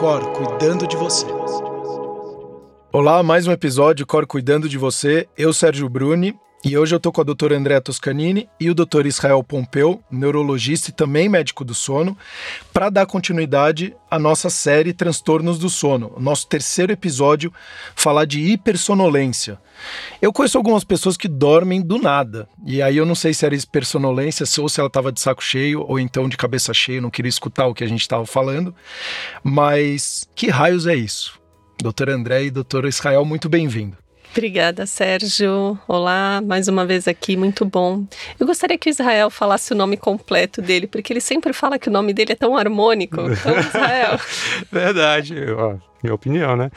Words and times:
Cor 0.00 0.32
cuidando 0.32 0.86
de 0.86 0.96
você. 0.96 1.26
Olá, 2.90 3.22
mais 3.22 3.46
um 3.46 3.52
episódio 3.52 4.06
Cor 4.06 4.26
cuidando 4.26 4.66
de 4.66 4.78
você. 4.78 5.28
Eu, 5.36 5.52
Sérgio 5.52 5.86
Bruni, 5.90 6.34
e 6.62 6.76
hoje 6.76 6.94
eu 6.94 7.00
tô 7.00 7.10
com 7.10 7.22
a 7.22 7.24
doutora 7.24 7.56
Andréa 7.56 7.80
Toscanini 7.80 8.46
e 8.60 8.68
o 8.68 8.74
doutor 8.74 9.06
Israel 9.06 9.42
Pompeu, 9.42 10.04
neurologista 10.10 10.90
e 10.90 10.92
também 10.92 11.26
médico 11.26 11.64
do 11.64 11.74
sono, 11.74 12.16
para 12.70 12.90
dar 12.90 13.06
continuidade 13.06 13.96
à 14.10 14.18
nossa 14.18 14.50
série 14.50 14.92
Transtornos 14.92 15.58
do 15.58 15.70
Sono, 15.70 16.14
nosso 16.18 16.46
terceiro 16.46 16.92
episódio, 16.92 17.50
falar 17.94 18.26
de 18.26 18.40
hipersonolência. 18.40 19.58
Eu 20.20 20.34
conheço 20.34 20.58
algumas 20.58 20.84
pessoas 20.84 21.16
que 21.16 21.28
dormem 21.28 21.80
do 21.80 21.96
nada, 21.96 22.46
e 22.66 22.82
aí 22.82 22.98
eu 22.98 23.06
não 23.06 23.14
sei 23.14 23.32
se 23.32 23.46
era 23.46 23.54
hipersonolência 23.54 24.44
ou 24.60 24.68
se 24.68 24.80
ela 24.80 24.88
estava 24.88 25.10
de 25.10 25.20
saco 25.20 25.42
cheio 25.42 25.80
ou 25.80 25.98
então 25.98 26.28
de 26.28 26.36
cabeça 26.36 26.74
cheia, 26.74 27.00
não 27.00 27.10
queria 27.10 27.30
escutar 27.30 27.68
o 27.68 27.74
que 27.74 27.84
a 27.84 27.88
gente 27.88 28.02
estava 28.02 28.26
falando, 28.26 28.74
mas 29.42 30.28
que 30.34 30.50
raios 30.50 30.86
é 30.86 30.94
isso? 30.94 31.40
Doutor 31.80 32.10
André 32.10 32.44
e 32.44 32.50
doutor 32.50 32.84
Israel, 32.84 33.24
muito 33.24 33.48
bem-vindo. 33.48 33.96
Obrigada, 34.32 34.86
Sérgio. 34.86 35.78
Olá, 35.88 36.40
mais 36.40 36.68
uma 36.68 36.86
vez 36.86 37.08
aqui, 37.08 37.36
muito 37.36 37.64
bom. 37.64 38.04
Eu 38.38 38.46
gostaria 38.46 38.78
que 38.78 38.88
o 38.88 38.90
Israel 38.90 39.28
falasse 39.28 39.72
o 39.72 39.76
nome 39.76 39.96
completo 39.96 40.62
dele, 40.62 40.86
porque 40.86 41.12
ele 41.12 41.20
sempre 41.20 41.52
fala 41.52 41.78
que 41.78 41.88
o 41.88 41.92
nome 41.92 42.12
dele 42.14 42.32
é 42.32 42.36
tão 42.36 42.56
harmônico. 42.56 43.20
Então, 43.20 43.58
Israel. 43.58 44.20
Verdade, 44.70 45.34
ó, 45.52 45.74
minha 46.02 46.14
opinião, 46.14 46.56
né? 46.56 46.70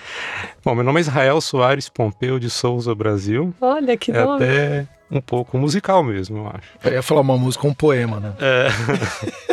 Bom, 0.65 0.73
meu 0.73 0.83
nome 0.83 0.99
é 0.99 1.01
Israel 1.01 1.39
Soares 1.39 1.87
Pompeu 1.89 2.39
de 2.39 2.49
Souza 2.49 2.93
Brasil. 2.95 3.53
Olha 3.61 3.95
que 3.95 4.11
é 4.11 4.23
nome. 4.23 4.43
até 4.43 4.87
um 5.11 5.21
pouco 5.21 5.57
musical 5.57 6.03
mesmo, 6.03 6.39
eu 6.39 6.47
acho. 6.47 6.69
Eu 6.83 6.93
ia 6.93 7.03
falar 7.03 7.21
uma 7.21 7.37
música, 7.37 7.67
um 7.67 7.73
poema, 7.73 8.19
né? 8.19 8.33
É. 8.39 9.52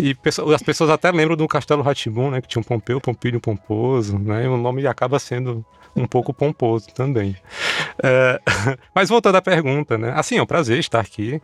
E 0.00 0.16
as 0.54 0.62
pessoas 0.62 0.90
até 0.90 1.10
lembram 1.10 1.36
do 1.36 1.46
Castelo 1.46 1.82
Ratibum, 1.82 2.30
né? 2.30 2.40
Que 2.40 2.48
tinha 2.48 2.60
um 2.60 2.64
Pompeu, 2.64 3.00
Pompílio 3.00 3.40
Pomposo, 3.40 4.18
né? 4.18 4.44
E 4.44 4.48
o 4.48 4.56
nome 4.56 4.86
acaba 4.86 5.18
sendo 5.18 5.64
um 5.94 6.06
pouco 6.06 6.32
pomposo 6.32 6.88
também. 6.94 7.36
É, 8.02 8.40
mas 8.94 9.08
voltando 9.08 9.36
à 9.36 9.42
pergunta, 9.42 9.98
né? 9.98 10.12
Assim, 10.14 10.38
é 10.38 10.42
um 10.42 10.46
prazer 10.46 10.78
estar 10.78 11.00
aqui. 11.00 11.40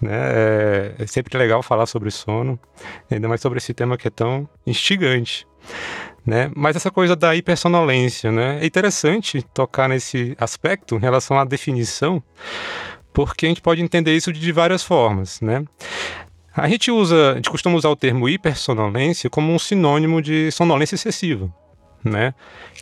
Né? 0.00 0.12
É, 0.12 0.94
é 0.98 1.06
sempre 1.06 1.36
legal 1.36 1.62
falar 1.62 1.86
sobre 1.86 2.10
sono, 2.10 2.58
ainda 3.10 3.28
mais 3.28 3.40
sobre 3.40 3.58
esse 3.58 3.74
tema 3.74 3.96
que 3.96 4.08
é 4.08 4.10
tão 4.10 4.48
instigante. 4.66 5.46
Né? 6.24 6.50
Mas 6.54 6.76
essa 6.76 6.90
coisa 6.90 7.16
da 7.16 7.34
hipersonolência, 7.34 8.30
né? 8.30 8.58
É 8.62 8.66
interessante 8.66 9.42
tocar 9.42 9.88
nesse 9.88 10.36
aspecto 10.38 10.96
em 10.96 11.00
relação 11.00 11.38
à 11.38 11.44
definição, 11.44 12.22
porque 13.12 13.46
a 13.46 13.48
gente 13.48 13.62
pode 13.62 13.82
entender 13.82 14.14
isso 14.14 14.32
de 14.32 14.52
várias 14.52 14.82
formas, 14.82 15.40
né? 15.40 15.64
A 16.58 16.68
gente 16.68 16.90
usa, 16.90 17.32
a 17.32 17.34
gente 17.36 17.50
costuma 17.50 17.76
usar 17.76 17.88
o 17.88 17.96
termo 17.96 18.28
hipersonolência 18.28 19.30
como 19.30 19.52
um 19.52 19.58
sinônimo 19.58 20.20
de 20.20 20.50
sonolência 20.50 20.96
excessiva, 20.96 21.48
né? 22.04 22.34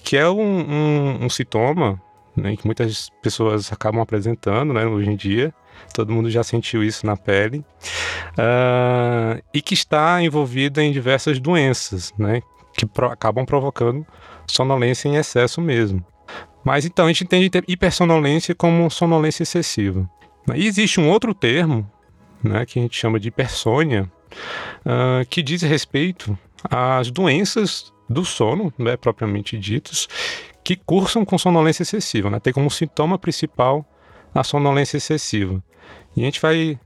Que 0.02 0.16
é 0.16 0.26
um, 0.28 0.40
um, 0.40 1.24
um 1.24 1.28
sintoma 1.28 2.00
né, 2.34 2.56
que 2.56 2.66
muitas 2.66 3.10
pessoas 3.22 3.72
acabam 3.72 4.00
apresentando, 4.00 4.72
né? 4.72 4.86
Hoje 4.86 5.10
em 5.10 5.16
dia, 5.16 5.54
todo 5.92 6.12
mundo 6.12 6.30
já 6.30 6.42
sentiu 6.42 6.82
isso 6.82 7.04
na 7.04 7.16
pele 7.16 7.58
uh, 8.38 9.42
e 9.52 9.60
que 9.60 9.74
está 9.74 10.22
envolvida 10.22 10.82
em 10.82 10.90
diversas 10.90 11.38
doenças, 11.38 12.14
né? 12.18 12.40
Que 12.72 12.86
pro, 12.86 13.08
acabam 13.08 13.44
provocando 13.44 14.06
sonolência 14.46 15.08
em 15.08 15.16
excesso 15.16 15.60
mesmo. 15.60 16.04
Mas 16.64 16.86
então 16.86 17.04
a 17.04 17.08
gente 17.08 17.24
entende 17.24 17.50
hipersonolência 17.68 18.54
como 18.54 18.90
sonolência 18.90 19.42
excessiva. 19.42 20.08
E 20.54 20.66
existe 20.66 21.00
um 21.00 21.10
outro 21.10 21.34
termo, 21.34 21.90
né, 22.46 22.66
que 22.66 22.78
a 22.78 22.82
gente 22.82 22.96
chama 22.96 23.20
de 23.20 23.28
hipersônia, 23.28 24.10
uh, 24.84 25.26
que 25.28 25.42
diz 25.42 25.62
respeito 25.62 26.38
às 26.64 27.10
doenças 27.10 27.92
do 28.08 28.24
sono, 28.24 28.72
né, 28.78 28.96
propriamente 28.96 29.58
ditos, 29.58 30.08
que 30.62 30.76
cursam 30.76 31.24
com 31.24 31.38
sonolência 31.38 31.82
excessiva, 31.82 32.28
né? 32.28 32.40
Tem 32.40 32.52
como 32.52 32.70
sintoma 32.70 33.18
principal 33.18 33.84
a 34.34 34.42
sonolência 34.42 34.96
excessiva. 34.96 35.62
E 36.16 36.22
a 36.22 36.24
gente 36.24 36.40
vai 36.40 36.78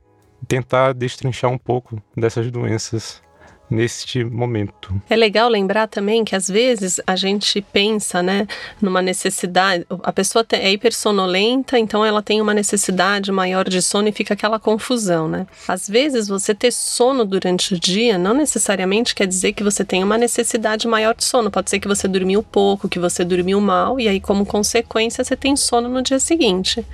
tentar 0.47 0.93
destrinchar 0.93 1.51
um 1.51 1.59
pouco 1.59 2.03
dessas 2.17 2.51
doenças 2.51 3.23
neste 3.71 4.25
momento. 4.25 5.01
É 5.09 5.15
legal 5.15 5.49
lembrar 5.49 5.87
também 5.87 6.25
que 6.25 6.35
às 6.35 6.49
vezes 6.49 7.01
a 7.07 7.15
gente 7.15 7.61
pensa, 7.61 8.23
né, 8.23 8.47
numa 8.81 9.01
necessidade, 9.01 9.87
a 10.03 10.13
pessoa 10.13 10.45
é 10.53 10.73
hipersonolenta, 10.73 11.79
então 11.79 12.05
ela 12.05 12.23
tem 12.23 12.41
uma 12.41 12.53
necessidade 12.53 13.31
maior 13.31 13.69
de 13.69 13.81
sono 13.81 14.09
e 14.09 14.13
fica 14.13 14.35
aquela 14.35 14.59
confusão, 14.59 15.29
né? 15.29 15.47
Às 15.69 15.89
vezes 15.89 16.27
você 16.27 16.55
ter 16.55 16.73
sono 16.73 17.25
durante 17.25 17.75
o 17.75 17.81
dia 17.81 18.19
não 18.19 18.35
necessariamente 18.35 19.15
quer 19.15 19.27
dizer 19.27 19.53
que 19.53 19.63
você 19.63 19.85
tem 19.85 20.03
uma 20.03 20.19
necessidade 20.19 20.89
maior 20.89 21.15
de 21.15 21.25
sono, 21.25 21.51
pode 21.51 21.71
ser 21.71 21.79
que 21.79 21.89
você 21.89 22.09
dormiu 22.09 22.43
pouco, 22.43 22.89
que 22.89 22.99
você 22.99 23.25
dormiu 23.25 23.61
mal 23.61 24.01
e 24.01 24.09
aí 24.09 24.21
como 24.21 24.45
consequência 24.45 25.23
você 25.23 25.37
tem 25.37 25.55
sono 25.55 25.89
no 25.89 26.03
dia 26.03 26.19
seguinte. 26.19 26.85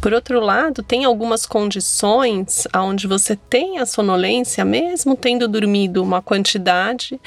Por 0.00 0.12
outro 0.12 0.38
lado, 0.38 0.82
tem 0.82 1.04
algumas 1.04 1.46
condições 1.46 2.68
onde 2.76 3.06
você 3.06 3.34
tem 3.36 3.78
a 3.78 3.86
sonolência 3.86 4.64
mesmo 4.64 5.16
tendo 5.16 5.48
dormido 5.48 6.03
uma 6.04 6.22
quantidade 6.22 7.20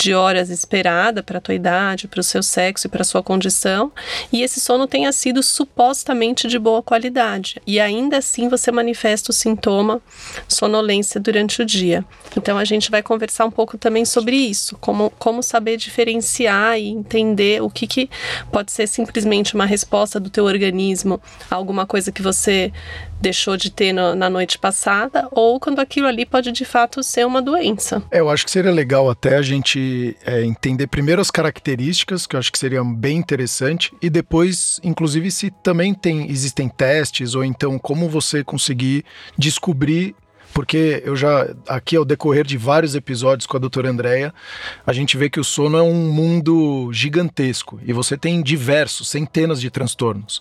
de 0.00 0.14
horas 0.14 0.48
esperada 0.48 1.22
para 1.22 1.36
a 1.36 1.40
tua 1.40 1.54
idade, 1.54 2.08
para 2.08 2.20
o 2.20 2.24
seu 2.24 2.42
sexo 2.42 2.86
e 2.86 2.90
para 2.90 3.02
a 3.02 3.04
sua 3.04 3.22
condição, 3.22 3.92
e 4.32 4.42
esse 4.42 4.58
sono 4.58 4.86
tenha 4.86 5.12
sido 5.12 5.42
supostamente 5.42 6.48
de 6.48 6.58
boa 6.58 6.82
qualidade. 6.82 7.60
E 7.66 7.78
ainda 7.78 8.16
assim 8.16 8.48
você 8.48 8.72
manifesta 8.72 9.30
o 9.30 9.34
sintoma 9.34 10.00
sonolência 10.48 11.20
durante 11.20 11.60
o 11.60 11.66
dia. 11.66 12.02
Então 12.34 12.56
a 12.56 12.64
gente 12.64 12.90
vai 12.90 13.02
conversar 13.02 13.44
um 13.44 13.50
pouco 13.50 13.76
também 13.76 14.06
sobre 14.06 14.36
isso, 14.36 14.76
como, 14.80 15.10
como 15.18 15.42
saber 15.42 15.76
diferenciar 15.76 16.78
e 16.78 16.88
entender 16.88 17.62
o 17.62 17.68
que, 17.68 17.86
que 17.86 18.08
pode 18.50 18.72
ser 18.72 18.86
simplesmente 18.86 19.54
uma 19.54 19.66
resposta 19.66 20.18
do 20.18 20.30
teu 20.30 20.44
organismo 20.44 21.20
a 21.50 21.54
alguma 21.54 21.84
coisa 21.84 22.10
que 22.10 22.22
você 22.22 22.72
deixou 23.20 23.56
de 23.56 23.70
ter 23.70 23.92
no, 23.92 24.14
na 24.14 24.30
noite 24.30 24.58
passada, 24.58 25.28
ou 25.30 25.60
quando 25.60 25.78
aquilo 25.78 26.06
ali 26.06 26.24
pode 26.24 26.50
de 26.50 26.64
fato 26.64 27.02
ser 27.02 27.26
uma 27.26 27.42
doença. 27.42 28.02
É, 28.10 28.20
eu 28.20 28.30
acho 28.30 28.44
que 28.44 28.50
seria 28.50 28.70
legal 28.70 29.10
até 29.10 29.36
a 29.36 29.42
gente 29.42 29.89
é, 30.24 30.44
entender 30.44 30.86
primeiro 30.86 31.20
as 31.20 31.30
características, 31.30 32.26
que 32.26 32.36
eu 32.36 32.40
acho 32.40 32.52
que 32.52 32.58
seria 32.58 32.82
bem 32.84 33.18
interessante, 33.18 33.92
e 34.00 34.10
depois, 34.10 34.80
inclusive, 34.82 35.30
se 35.30 35.50
também 35.50 35.94
tem, 35.94 36.30
existem 36.30 36.68
testes, 36.68 37.34
ou 37.34 37.44
então 37.44 37.78
como 37.78 38.08
você 38.08 38.44
conseguir 38.44 39.04
descobrir 39.38 40.14
porque 40.52 41.02
eu 41.04 41.16
já, 41.16 41.48
aqui 41.68 41.96
ao 41.96 42.04
decorrer 42.04 42.44
de 42.44 42.56
vários 42.56 42.94
episódios 42.94 43.46
com 43.46 43.56
a 43.56 43.60
doutora 43.60 43.90
Andréia, 43.90 44.34
a 44.86 44.92
gente 44.92 45.16
vê 45.16 45.30
que 45.30 45.40
o 45.40 45.44
sono 45.44 45.78
é 45.78 45.82
um 45.82 46.12
mundo 46.12 46.90
gigantesco 46.92 47.80
e 47.84 47.92
você 47.92 48.16
tem 48.16 48.42
diversos, 48.42 49.08
centenas 49.08 49.60
de 49.60 49.70
transtornos. 49.70 50.40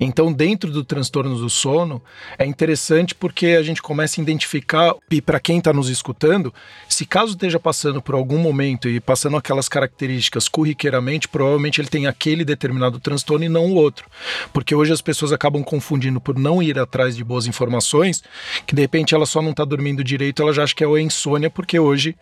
Então, 0.00 0.32
dentro 0.32 0.70
do 0.70 0.84
transtorno 0.84 1.36
do 1.36 1.50
sono, 1.50 2.02
é 2.38 2.46
interessante 2.46 3.14
porque 3.14 3.48
a 3.48 3.62
gente 3.62 3.82
começa 3.82 4.20
a 4.20 4.22
identificar, 4.22 4.94
e 5.10 5.20
para 5.20 5.40
quem 5.40 5.58
está 5.58 5.72
nos 5.72 5.88
escutando, 5.88 6.52
se 6.88 7.04
caso 7.04 7.32
esteja 7.32 7.58
passando 7.58 8.00
por 8.00 8.14
algum 8.14 8.38
momento 8.38 8.88
e 8.88 9.00
passando 9.00 9.36
aquelas 9.36 9.68
características 9.68 10.48
corriqueiramente, 10.48 11.28
provavelmente 11.28 11.80
ele 11.80 11.88
tem 11.88 12.06
aquele 12.06 12.44
determinado 12.44 12.98
transtorno 13.00 13.44
e 13.44 13.48
não 13.48 13.66
o 13.66 13.74
outro. 13.74 14.08
Porque 14.52 14.74
hoje 14.74 14.92
as 14.92 15.02
pessoas 15.02 15.32
acabam 15.32 15.62
confundindo 15.62 16.20
por 16.20 16.38
não 16.38 16.62
ir 16.62 16.78
atrás 16.78 17.16
de 17.16 17.24
boas 17.24 17.46
informações, 17.46 18.22
que 18.66 18.74
de 18.74 18.82
repente 18.82 19.14
ela 19.14 19.26
só 19.26 19.42
não 19.42 19.47
está 19.50 19.64
dormindo 19.64 20.02
direito, 20.04 20.42
ela 20.42 20.52
já 20.52 20.62
acha 20.64 20.74
que 20.74 20.84
é 20.84 21.00
insônia, 21.00 21.50
porque 21.50 21.78
hoje 21.78 22.16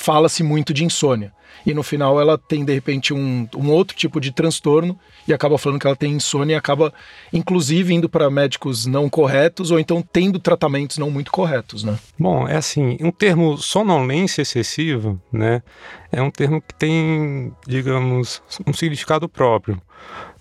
fala-se 0.00 0.42
muito 0.42 0.74
de 0.74 0.84
insônia. 0.84 1.32
E 1.64 1.72
no 1.72 1.82
final 1.82 2.20
ela 2.20 2.36
tem, 2.36 2.64
de 2.64 2.72
repente, 2.72 3.14
um, 3.14 3.48
um 3.56 3.70
outro 3.70 3.96
tipo 3.96 4.20
de 4.20 4.32
transtorno 4.32 4.98
e 5.26 5.32
acaba 5.32 5.56
falando 5.56 5.80
que 5.80 5.86
ela 5.86 5.94
tem 5.94 6.12
insônia 6.12 6.54
e 6.54 6.56
acaba, 6.56 6.92
inclusive, 7.32 7.94
indo 7.94 8.08
para 8.08 8.28
médicos 8.30 8.86
não 8.86 9.08
corretos 9.08 9.70
ou 9.70 9.78
então 9.78 10.02
tendo 10.02 10.38
tratamentos 10.38 10.98
não 10.98 11.10
muito 11.10 11.30
corretos, 11.30 11.84
né? 11.84 11.96
Bom, 12.18 12.48
é 12.48 12.56
assim, 12.56 12.96
um 13.00 13.12
termo 13.12 13.56
sonolência 13.56 14.42
excessiva, 14.42 15.20
né, 15.32 15.62
é 16.10 16.20
um 16.20 16.30
termo 16.30 16.60
que 16.60 16.74
tem, 16.74 17.52
digamos, 17.66 18.42
um 18.66 18.72
significado 18.72 19.28
próprio. 19.28 19.80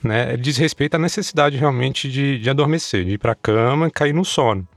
Né? 0.03 0.35
Diz 0.37 0.57
respeito 0.57 0.95
à 0.95 0.97
necessidade 0.97 1.57
realmente 1.57 2.09
de, 2.09 2.39
de 2.39 2.49
adormecer, 2.49 3.05
de 3.05 3.11
ir 3.11 3.17
para 3.19 3.33
a 3.33 3.35
cama 3.35 3.87
e 3.87 3.91
cair 3.91 4.13
no 4.13 4.25
sono. 4.25 4.67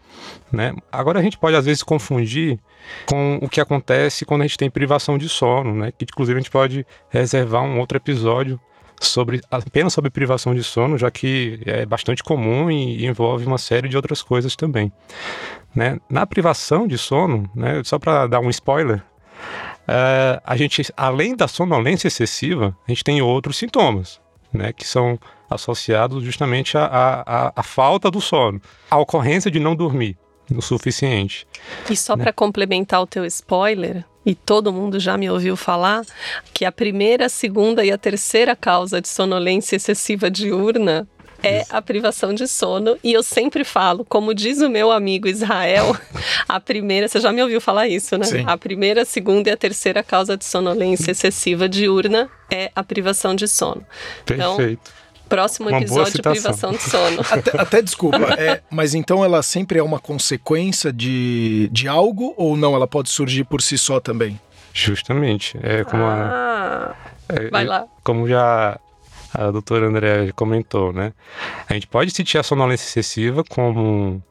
Né? 0.52 0.74
Agora 0.92 1.18
a 1.18 1.22
gente 1.22 1.38
pode 1.38 1.56
às 1.56 1.64
vezes 1.64 1.82
confundir 1.82 2.58
com 3.06 3.38
o 3.42 3.48
que 3.48 3.60
acontece 3.60 4.24
quando 4.24 4.42
a 4.42 4.46
gente 4.46 4.58
tem 4.58 4.70
privação 4.70 5.18
de 5.18 5.28
sono, 5.28 5.74
né? 5.74 5.92
Que 5.92 6.04
inclusive 6.04 6.38
a 6.38 6.40
gente 6.40 6.50
pode 6.50 6.86
reservar 7.10 7.62
um 7.62 7.78
outro 7.80 7.96
episódio 7.96 8.60
sobre 9.00 9.40
apenas 9.50 9.92
sobre 9.92 10.10
privação 10.10 10.54
de 10.54 10.62
sono, 10.62 10.96
já 10.96 11.10
que 11.10 11.60
é 11.66 11.84
bastante 11.84 12.22
comum 12.22 12.70
e 12.70 13.06
envolve 13.06 13.44
uma 13.46 13.58
série 13.58 13.88
de 13.88 13.96
outras 13.96 14.22
coisas 14.22 14.56
também. 14.56 14.92
Né? 15.74 15.98
Na 16.08 16.26
privação 16.26 16.86
de 16.86 16.96
sono, 16.96 17.50
né, 17.54 17.82
só 17.84 17.98
para 17.98 18.26
dar 18.26 18.40
um 18.40 18.50
spoiler, 18.50 18.98
uh, 18.98 20.40
a 20.44 20.56
gente, 20.56 20.84
além 20.96 21.34
da 21.34 21.48
sonolência 21.48 22.08
excessiva, 22.08 22.76
a 22.86 22.90
gente 22.90 23.02
tem 23.02 23.20
outros 23.20 23.56
sintomas, 23.56 24.20
né, 24.52 24.72
que 24.72 24.86
são 24.86 25.18
associados 25.54 26.22
justamente 26.22 26.76
à, 26.76 26.84
à, 26.86 27.52
à 27.56 27.62
falta 27.62 28.10
do 28.10 28.20
sono, 28.20 28.60
à 28.90 28.98
ocorrência 28.98 29.50
de 29.50 29.58
não 29.58 29.74
dormir. 29.74 30.16
o 30.54 30.60
suficiente. 30.60 31.46
E 31.88 31.96
só 31.96 32.16
né? 32.16 32.24
para 32.24 32.32
complementar 32.32 33.00
o 33.00 33.06
teu 33.06 33.24
spoiler, 33.24 34.04
e 34.26 34.34
todo 34.34 34.72
mundo 34.72 34.98
já 34.98 35.16
me 35.16 35.28
ouviu 35.28 35.56
falar 35.56 36.02
que 36.52 36.64
a 36.64 36.72
primeira, 36.72 37.26
a 37.26 37.28
segunda 37.28 37.84
e 37.84 37.90
a 37.90 37.98
terceira 37.98 38.56
causa 38.56 39.00
de 39.00 39.08
sonolência 39.08 39.76
excessiva 39.76 40.30
diurna 40.30 41.06
é 41.42 41.64
a 41.68 41.82
privação 41.82 42.32
de 42.32 42.48
sono. 42.48 42.96
E 43.04 43.12
eu 43.12 43.22
sempre 43.22 43.64
falo, 43.64 44.04
como 44.04 44.34
diz 44.34 44.62
o 44.62 44.70
meu 44.70 44.90
amigo 44.90 45.28
Israel, 45.28 45.94
a 46.48 46.58
primeira, 46.58 47.06
você 47.06 47.20
já 47.20 47.30
me 47.30 47.42
ouviu 47.42 47.60
falar 47.60 47.86
isso, 47.86 48.16
né? 48.16 48.24
Sim. 48.24 48.44
A 48.46 48.56
primeira, 48.56 49.02
a 49.02 49.04
segunda 49.04 49.50
e 49.50 49.52
a 49.52 49.56
terceira 49.56 50.02
causa 50.02 50.36
de 50.36 50.44
sonolência 50.44 51.10
excessiva 51.12 51.68
diurna 51.68 52.30
é 52.50 52.70
a 52.74 52.82
privação 52.82 53.34
de 53.34 53.46
sono. 53.46 53.86
Então, 54.24 54.56
Perfeito. 54.56 54.80
Então, 54.82 55.03
Próximo 55.28 55.68
uma 55.68 55.78
episódio, 55.78 56.22
privação 56.22 56.72
de 56.72 56.82
sono. 56.82 57.20
Até, 57.30 57.60
até 57.60 57.82
desculpa, 57.82 58.34
é, 58.38 58.60
mas 58.70 58.94
então 58.94 59.24
ela 59.24 59.42
sempre 59.42 59.78
é 59.78 59.82
uma 59.82 59.98
consequência 59.98 60.92
de, 60.92 61.68
de 61.72 61.88
algo 61.88 62.34
ou 62.36 62.56
não? 62.56 62.74
Ela 62.74 62.86
pode 62.86 63.08
surgir 63.08 63.44
por 63.44 63.62
si 63.62 63.78
só 63.78 63.98
também? 63.98 64.38
Justamente. 64.72 65.58
É 65.62 65.82
como 65.84 66.02
ah, 66.02 66.94
a, 67.28 67.34
é, 67.34 67.48
vai 67.48 67.64
lá. 67.64 67.86
Como 68.02 68.28
já 68.28 68.78
a 69.32 69.50
doutora 69.50 69.86
André 69.86 70.30
comentou, 70.32 70.92
né? 70.92 71.12
A 71.68 71.74
gente 71.74 71.86
pode 71.86 72.10
sentir 72.12 72.38
a 72.38 72.42
sonolência 72.42 72.86
excessiva 72.86 73.42
como 73.42 74.22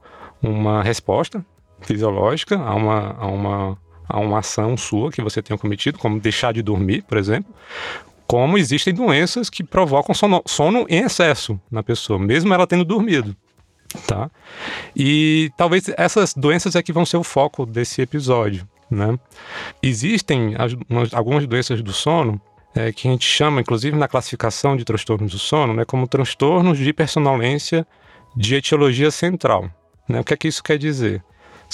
uma 0.41 0.81
resposta 0.83 1.43
fisiológica 1.81 2.57
a 2.57 2.73
uma, 2.73 3.15
a 3.19 3.27
uma, 3.27 3.77
a 4.07 4.19
uma 4.19 4.39
ação 4.39 4.77
sua 4.77 5.11
que 5.11 5.21
você 5.21 5.41
tenha 5.41 5.57
cometido, 5.57 5.97
como 5.97 6.19
deixar 6.19 6.53
de 6.53 6.61
dormir, 6.61 7.03
por 7.03 7.17
exemplo, 7.17 7.53
como 8.27 8.57
existem 8.57 8.93
doenças 8.93 9.49
que 9.49 9.63
provocam 9.63 10.13
sono, 10.13 10.41
sono 10.45 10.85
em 10.89 11.03
excesso 11.03 11.59
na 11.69 11.83
pessoa, 11.83 12.19
mesmo 12.19 12.53
ela 12.53 12.67
tendo 12.67 12.85
dormido. 12.85 13.35
Tá? 14.07 14.29
E 14.95 15.51
talvez 15.55 15.89
essas 15.97 16.33
doenças 16.33 16.75
é 16.75 16.81
que 16.81 16.91
vão 16.91 17.05
ser 17.05 17.17
o 17.17 17.23
foco 17.23 17.65
desse 17.65 18.01
episódio. 18.01 18.67
Né? 18.89 19.17
Existem 19.81 20.55
as, 20.57 20.73
algumas 21.13 21.45
doenças 21.45 21.81
do 21.81 21.93
sono 21.93 22.41
é, 22.75 22.91
que 22.91 23.07
a 23.07 23.11
gente 23.11 23.25
chama, 23.25 23.61
inclusive 23.61 23.95
na 23.95 24.07
classificação 24.07 24.75
de 24.75 24.83
transtornos 24.83 25.31
do 25.31 25.39
sono, 25.39 25.73
né, 25.73 25.85
como 25.85 26.07
transtornos 26.07 26.77
de 26.77 26.89
hipersonolência 26.89 27.85
de 28.35 28.55
etiologia 28.55 29.11
central. 29.11 29.69
Né? 30.07 30.19
O 30.19 30.23
que 30.23 30.33
é 30.33 30.37
que 30.37 30.47
isso 30.47 30.63
quer 30.63 30.77
dizer? 30.77 31.23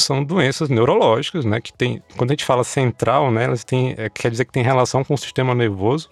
São 0.01 0.23
doenças 0.23 0.69
neurológicas, 0.69 1.45
né? 1.45 1.59
Que 1.61 1.73
tem, 1.73 2.01
quando 2.17 2.31
a 2.31 2.33
gente 2.33 2.45
fala 2.45 2.63
central, 2.63 3.31
né? 3.31 3.45
Elas 3.45 3.63
têm, 3.63 3.95
é, 3.97 4.09
quer 4.09 4.31
dizer 4.31 4.45
que 4.45 4.51
tem 4.51 4.63
relação 4.63 5.03
com 5.03 5.13
o 5.13 5.17
sistema 5.17 5.53
nervoso, 5.55 6.09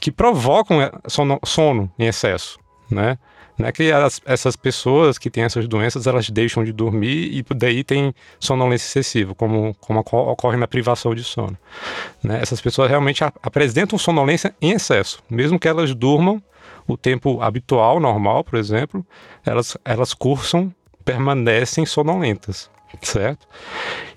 que 0.00 0.10
provocam 0.10 0.80
é, 0.80 0.90
sono, 1.06 1.38
sono 1.44 1.90
em 1.98 2.06
excesso, 2.06 2.58
né? 2.90 3.18
Não 3.60 3.68
é 3.68 3.72
que 3.72 3.92
as, 3.92 4.22
essas 4.24 4.56
pessoas 4.56 5.18
que 5.18 5.28
têm 5.28 5.44
essas 5.44 5.68
doenças, 5.68 6.06
elas 6.06 6.30
deixam 6.30 6.64
de 6.64 6.72
dormir 6.72 7.30
e 7.30 7.44
daí 7.54 7.84
tem 7.84 8.14
sonolência 8.38 8.86
excessiva, 8.86 9.34
como, 9.34 9.74
como 9.80 10.00
ocorre 10.00 10.56
na 10.56 10.66
privação 10.66 11.14
de 11.14 11.22
sono. 11.22 11.58
Né? 12.22 12.40
Essas 12.40 12.58
pessoas 12.58 12.88
realmente 12.88 13.22
apresentam 13.22 13.98
sonolência 13.98 14.54
em 14.62 14.70
excesso, 14.70 15.22
mesmo 15.28 15.58
que 15.58 15.68
elas 15.68 15.94
durmam 15.94 16.42
o 16.88 16.96
tempo 16.96 17.42
habitual, 17.42 18.00
normal, 18.00 18.42
por 18.42 18.58
exemplo, 18.58 19.06
elas, 19.44 19.76
elas 19.84 20.14
cursam, 20.14 20.74
permanecem 21.04 21.84
sonolentas 21.84 22.70
certo? 23.02 23.46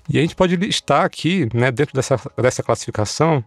E 0.08 0.18
a 0.18 0.20
gente 0.20 0.36
pode 0.36 0.56
listar 0.56 1.04
aqui, 1.04 1.48
né, 1.54 1.70
dentro 1.70 1.94
dessa, 1.94 2.20
dessa 2.36 2.62
classificação, 2.62 3.44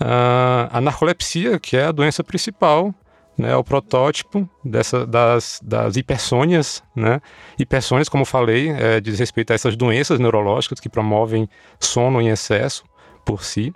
uh, 0.00 0.68
a 0.70 0.80
narcolepsia, 0.80 1.58
que 1.58 1.76
é 1.76 1.86
a 1.86 1.92
doença 1.92 2.24
principal, 2.24 2.94
né, 3.36 3.56
o 3.56 3.64
protótipo 3.64 4.48
dessa, 4.64 5.06
das, 5.06 5.60
das 5.62 5.96
hipersônias, 5.96 6.82
né? 6.94 7.20
Hipersônias, 7.58 8.08
como 8.08 8.24
falei, 8.24 8.70
é, 8.70 9.00
diz 9.00 9.18
respeito 9.18 9.50
a 9.52 9.54
essas 9.54 9.76
doenças 9.76 10.18
neurológicas 10.18 10.78
que 10.78 10.90
promovem 10.90 11.48
sono 11.78 12.20
em 12.20 12.28
excesso 12.28 12.84
por 13.24 13.42
si. 13.42 13.72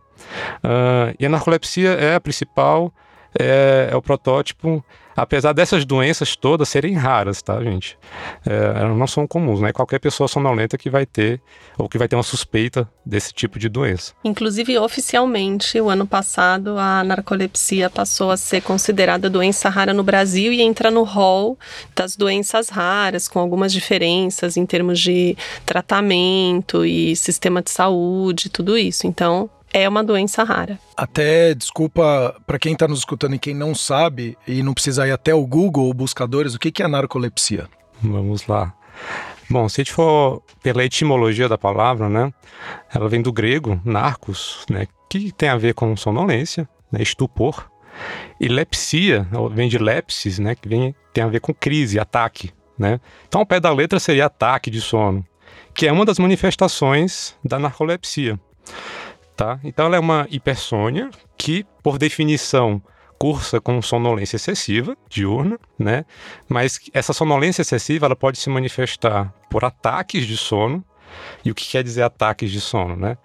Uh, 0.62 1.14
e 1.18 1.24
a 1.24 1.28
narcolepsia 1.28 1.92
é 1.92 2.14
a 2.14 2.20
principal, 2.20 2.92
é, 3.38 3.88
é 3.90 3.96
o 3.96 4.02
protótipo 4.02 4.84
apesar 5.16 5.52
dessas 5.52 5.84
doenças 5.84 6.36
todas 6.36 6.68
serem 6.68 6.94
raras, 6.94 7.42
tá, 7.42 7.62
gente? 7.62 7.98
É, 8.46 8.80
elas 8.80 8.96
não 8.96 9.06
são 9.06 9.26
comuns, 9.26 9.60
né? 9.60 9.72
Qualquer 9.72 9.98
pessoa 9.98 10.28
sonolenta 10.28 10.76
que 10.76 10.90
vai 10.90 11.06
ter, 11.06 11.40
ou 11.78 11.88
que 11.88 11.98
vai 11.98 12.08
ter 12.08 12.16
uma 12.16 12.22
suspeita 12.22 12.88
desse 13.04 13.32
tipo 13.32 13.58
de 13.58 13.68
doença. 13.68 14.12
Inclusive, 14.24 14.78
oficialmente, 14.78 15.80
o 15.80 15.88
ano 15.88 16.06
passado, 16.06 16.78
a 16.78 17.04
narcolepsia 17.04 17.90
passou 17.90 18.30
a 18.30 18.36
ser 18.36 18.62
considerada 18.62 19.30
doença 19.30 19.68
rara 19.68 19.92
no 19.92 20.02
Brasil 20.02 20.52
e 20.52 20.60
entra 20.60 20.90
no 20.90 21.02
rol 21.02 21.58
das 21.94 22.16
doenças 22.16 22.68
raras, 22.68 23.28
com 23.28 23.38
algumas 23.38 23.72
diferenças 23.72 24.56
em 24.56 24.66
termos 24.66 25.00
de 25.00 25.36
tratamento 25.64 26.84
e 26.84 27.14
sistema 27.16 27.62
de 27.62 27.70
saúde, 27.70 28.48
tudo 28.48 28.76
isso. 28.76 29.06
Então, 29.06 29.50
é 29.74 29.88
uma 29.88 30.04
doença 30.04 30.44
rara. 30.44 30.78
Até, 30.96 31.52
desculpa, 31.52 32.40
para 32.46 32.60
quem 32.60 32.74
está 32.74 32.86
nos 32.86 33.00
escutando 33.00 33.34
e 33.34 33.38
quem 33.40 33.52
não 33.52 33.74
sabe, 33.74 34.38
e 34.46 34.62
não 34.62 34.72
precisa 34.72 35.06
ir 35.06 35.10
até 35.10 35.34
o 35.34 35.44
Google 35.44 35.86
ou 35.86 35.92
buscadores, 35.92 36.54
o 36.54 36.60
que, 36.60 36.70
que 36.70 36.82
é 36.82 36.86
narcolepsia? 36.86 37.68
Vamos 38.00 38.46
lá. 38.46 38.72
Bom, 39.50 39.68
se 39.68 39.80
a 39.80 39.84
gente 39.84 39.92
for 39.92 40.42
pela 40.62 40.84
etimologia 40.84 41.48
da 41.48 41.58
palavra, 41.58 42.08
né, 42.08 42.32
ela 42.94 43.08
vem 43.08 43.20
do 43.20 43.32
grego 43.32 43.80
narcos, 43.84 44.64
né, 44.70 44.86
que 45.10 45.32
tem 45.32 45.48
a 45.48 45.56
ver 45.56 45.74
com 45.74 45.96
sonolência, 45.96 46.68
né, 46.90 47.02
estupor, 47.02 47.68
e 48.40 48.46
lepsia, 48.46 49.26
vem 49.52 49.68
de 49.68 49.78
lepsis, 49.78 50.38
né, 50.38 50.54
que 50.54 50.68
vem, 50.68 50.94
tem 51.12 51.24
a 51.24 51.28
ver 51.28 51.40
com 51.40 51.52
crise, 51.52 51.98
ataque, 51.98 52.52
né. 52.78 53.00
Então, 53.26 53.40
ao 53.40 53.46
pé 53.46 53.58
da 53.58 53.72
letra 53.72 53.98
seria 53.98 54.26
ataque 54.26 54.70
de 54.70 54.80
sono, 54.80 55.26
que 55.74 55.88
é 55.88 55.92
uma 55.92 56.04
das 56.04 56.20
manifestações 56.20 57.34
da 57.44 57.58
narcolepsia. 57.58 58.38
Tá? 59.36 59.58
Então 59.64 59.86
ela 59.86 59.96
é 59.96 59.98
uma 59.98 60.28
hipersônia 60.30 61.10
que, 61.36 61.66
por 61.82 61.98
definição, 61.98 62.80
cursa 63.18 63.60
com 63.60 63.80
sonolência 63.82 64.36
excessiva, 64.36 64.96
diurna, 65.08 65.58
né? 65.78 66.04
Mas 66.48 66.78
essa 66.92 67.12
sonolência 67.12 67.62
excessiva 67.62 68.06
ela 68.06 68.14
pode 68.14 68.38
se 68.38 68.48
manifestar 68.50 69.32
por 69.50 69.64
ataques 69.64 70.26
de 70.26 70.36
sono. 70.36 70.84
E 71.44 71.50
o 71.50 71.54
que 71.54 71.68
quer 71.68 71.82
dizer 71.82 72.02
ataques 72.02 72.50
de 72.50 72.60
sono, 72.60 72.96
né? 72.96 73.16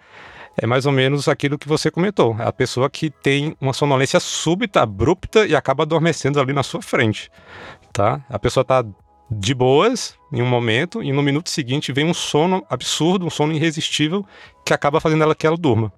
É 0.56 0.66
mais 0.66 0.84
ou 0.86 0.92
menos 0.92 1.28
aquilo 1.28 1.58
que 1.58 1.68
você 1.68 1.90
comentou. 1.90 2.36
É 2.38 2.46
a 2.46 2.52
pessoa 2.52 2.90
que 2.90 3.10
tem 3.10 3.56
uma 3.60 3.72
sonolência 3.72 4.20
súbita, 4.20 4.82
abrupta 4.82 5.46
e 5.46 5.54
acaba 5.54 5.82
adormecendo 5.84 6.40
ali 6.40 6.52
na 6.52 6.62
sua 6.62 6.82
frente, 6.82 7.30
tá? 7.92 8.24
A 8.28 8.38
pessoa 8.38 8.62
está 8.62 8.84
de 9.30 9.54
boas 9.54 10.16
em 10.32 10.42
um 10.42 10.46
momento 10.46 11.02
e 11.02 11.12
no 11.12 11.22
minuto 11.22 11.50
seguinte 11.50 11.92
vem 11.92 12.04
um 12.04 12.14
sono 12.14 12.64
absurdo, 12.68 13.26
um 13.26 13.30
sono 13.30 13.52
irresistível 13.52 14.26
que 14.64 14.74
acaba 14.74 15.00
fazendo 15.00 15.22
ela 15.22 15.34
que 15.34 15.46
ela 15.46 15.56
durma. 15.56 15.92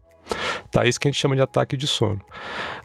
Tá, 0.71 0.87
isso 0.87 0.99
que 0.99 1.09
a 1.09 1.11
gente 1.11 1.21
chama 1.21 1.37
de 1.37 1.43
ataque 1.43 1.77
de 1.77 1.87
sono. 1.87 2.21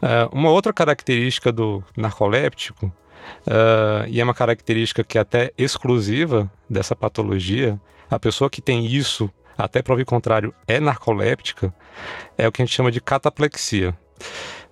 Uh, 0.02 0.28
uma 0.32 0.50
outra 0.50 0.72
característica 0.72 1.50
do 1.50 1.82
narcoléptico, 1.96 2.86
uh, 2.86 4.06
e 4.08 4.20
é 4.20 4.24
uma 4.24 4.34
característica 4.34 5.02
que 5.02 5.18
é 5.18 5.20
até 5.20 5.52
exclusiva 5.56 6.50
dessa 6.68 6.94
patologia, 6.94 7.80
a 8.10 8.18
pessoa 8.18 8.50
que 8.50 8.60
tem 8.60 8.86
isso, 8.86 9.30
até 9.56 9.82
prova 9.82 10.04
contrário, 10.04 10.54
é 10.66 10.78
narcoléptica, 10.80 11.72
é 12.36 12.46
o 12.46 12.52
que 12.52 12.62
a 12.62 12.64
gente 12.64 12.74
chama 12.74 12.90
de 12.90 13.00
cataplexia. 13.00 13.96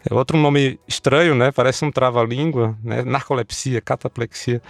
É 0.09 0.15
outro 0.15 0.39
nome 0.39 0.79
estranho, 0.87 1.35
né? 1.35 1.51
Parece 1.51 1.85
um 1.85 1.91
trava-língua, 1.91 2.79
né? 2.83 3.03
Narcolepsia, 3.03 3.81
cataplexia. 3.81 4.63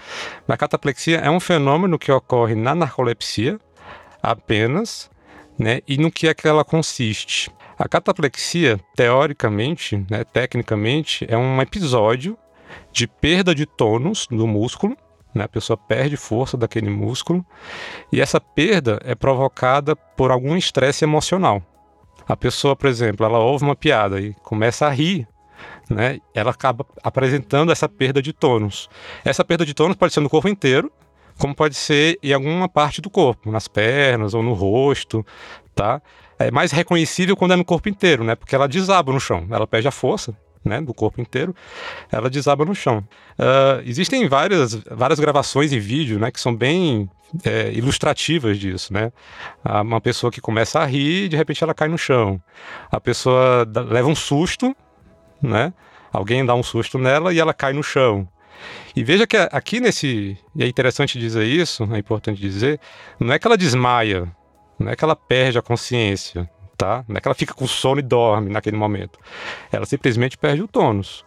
Mas 0.47 0.57
cataplexia 0.57 1.19
é 1.19 1.29
um 1.29 1.38
fenômeno 1.38 1.99
que 1.99 2.11
ocorre 2.11 2.55
na 2.55 2.75
narcolepsia 2.75 3.61
apenas, 4.23 5.11
né? 5.59 5.81
E 5.87 5.99
no 5.99 6.11
que 6.11 6.26
é 6.26 6.33
que 6.33 6.49
ela 6.49 6.65
consiste? 6.65 7.50
A 7.78 7.87
cataplexia, 7.87 8.80
teoricamente, 8.95 10.02
né, 10.11 10.25
tecnicamente, 10.25 11.26
é 11.28 11.37
um 11.37 11.61
episódio 11.61 12.38
de 12.90 13.06
perda 13.06 13.54
de 13.54 13.66
tônus 13.66 14.26
do 14.30 14.47
músculo, 14.47 14.97
né, 15.35 15.45
a 15.45 15.49
pessoa 15.49 15.76
perde 15.76 16.16
força 16.16 16.56
daquele 16.56 16.88
músculo, 16.88 17.45
e 18.11 18.21
essa 18.21 18.40
perda 18.40 18.99
é 19.04 19.14
provocada 19.14 19.95
por 19.95 20.30
algum 20.30 20.56
estresse 20.56 21.04
emocional. 21.04 21.62
A 22.26 22.35
pessoa, 22.35 22.75
por 22.75 22.88
exemplo, 22.88 23.26
ela 23.26 23.38
ouve 23.38 23.64
uma 23.64 23.76
piada 23.76 24.21
e 24.21 24.33
começa 24.42 24.87
a 24.87 24.90
rir, 24.90 25.28
né, 25.90 26.18
ela 26.35 26.52
acaba 26.52 26.87
apresentando 27.02 27.71
essa 27.71 27.88
perda 27.88 28.23
de 28.23 28.33
tônus. 28.33 28.88
Essa 29.23 29.45
perda 29.45 29.66
de 29.66 29.75
tônus 29.75 29.97
pode 29.97 30.14
ser 30.14 30.21
no 30.21 30.30
corpo 30.30 30.49
inteiro, 30.49 30.90
como 31.38 31.54
pode 31.54 31.75
ser 31.75 32.18
em 32.23 32.33
alguma 32.33 32.71
parte 32.71 33.02
do 33.02 33.11
corpo, 33.11 33.50
nas 33.50 33.68
pernas 33.68 34.33
ou 34.33 34.42
no 34.42 34.54
rosto, 34.54 35.25
tá? 35.75 36.00
É 36.38 36.50
mais 36.50 36.73
reconhecível 36.73 37.37
quando 37.37 37.52
é 37.52 37.57
no 37.57 37.64
corpo 37.64 37.88
inteiro, 37.88 38.25
né? 38.25 38.35
Porque 38.35 38.55
ela 38.55 38.69
desaba 38.69 39.12
no 39.12 39.21
chão, 39.21 39.47
ela 39.50 39.66
perde 39.66 39.88
a 39.88 39.90
força, 39.90 40.37
né, 40.64 40.81
do 40.81 40.93
corpo 40.93 41.21
inteiro, 41.21 41.55
ela 42.11 42.28
desaba 42.28 42.64
no 42.64 42.75
chão. 42.75 42.99
Uh, 43.38 43.83
existem 43.85 44.28
várias, 44.28 44.75
várias 44.90 45.21
gravações 45.21 45.73
em 45.73 45.78
vídeo, 45.78 46.19
né, 46.19 46.31
que 46.31 46.40
são 46.40 46.55
bem 46.55 47.09
é, 47.45 47.73
ilustrativas 47.73 48.59
disso, 48.59 48.93
né? 48.93 49.12
Uma 49.64 50.00
pessoa 50.00 50.31
que 50.31 50.40
começa 50.40 50.81
a 50.81 50.85
rir 50.85 51.25
e 51.25 51.28
de 51.28 51.37
repente 51.37 51.62
ela 51.62 51.75
cai 51.75 51.88
no 51.88 51.99
chão. 51.99 52.40
A 52.90 53.00
pessoa 53.00 53.66
leva 53.88 54.09
um 54.09 54.14
susto, 54.14 54.76
né? 55.43 55.73
Alguém 56.12 56.45
dá 56.45 56.55
um 56.55 56.62
susto 56.62 56.99
nela 56.99 57.33
e 57.33 57.38
ela 57.38 57.52
cai 57.52 57.73
no 57.73 57.83
chão. 57.83 58.28
E 58.95 59.05
veja 59.05 59.26
que 59.26 59.37
aqui 59.37 59.81
nesse, 59.81 60.38
e 60.55 60.64
é 60.64 60.66
interessante 60.66 61.19
dizer 61.19 61.45
isso, 61.45 61.87
é 61.93 61.99
importante 61.99 62.40
dizer, 62.40 62.81
não 63.21 63.35
é 63.35 63.38
que 63.38 63.47
ela 63.47 63.57
desmaia, 63.57 64.33
não 64.78 64.92
é 64.92 64.97
que 64.97 65.04
ela 65.04 65.16
perde 65.16 65.59
a 65.59 65.62
consciência, 65.62 66.49
tá? 66.76 67.04
Não 67.09 67.16
é 67.16 67.21
que 67.21 67.26
ela 67.26 67.35
fica 67.35 67.52
com 67.52 67.66
sono 67.66 67.99
e 67.99 68.02
dorme 68.02 68.50
naquele 68.50 68.76
momento. 68.76 69.18
Ela 69.73 69.87
simplesmente 69.87 70.38
perde 70.38 70.62
o 70.62 70.68
tônus 70.68 71.25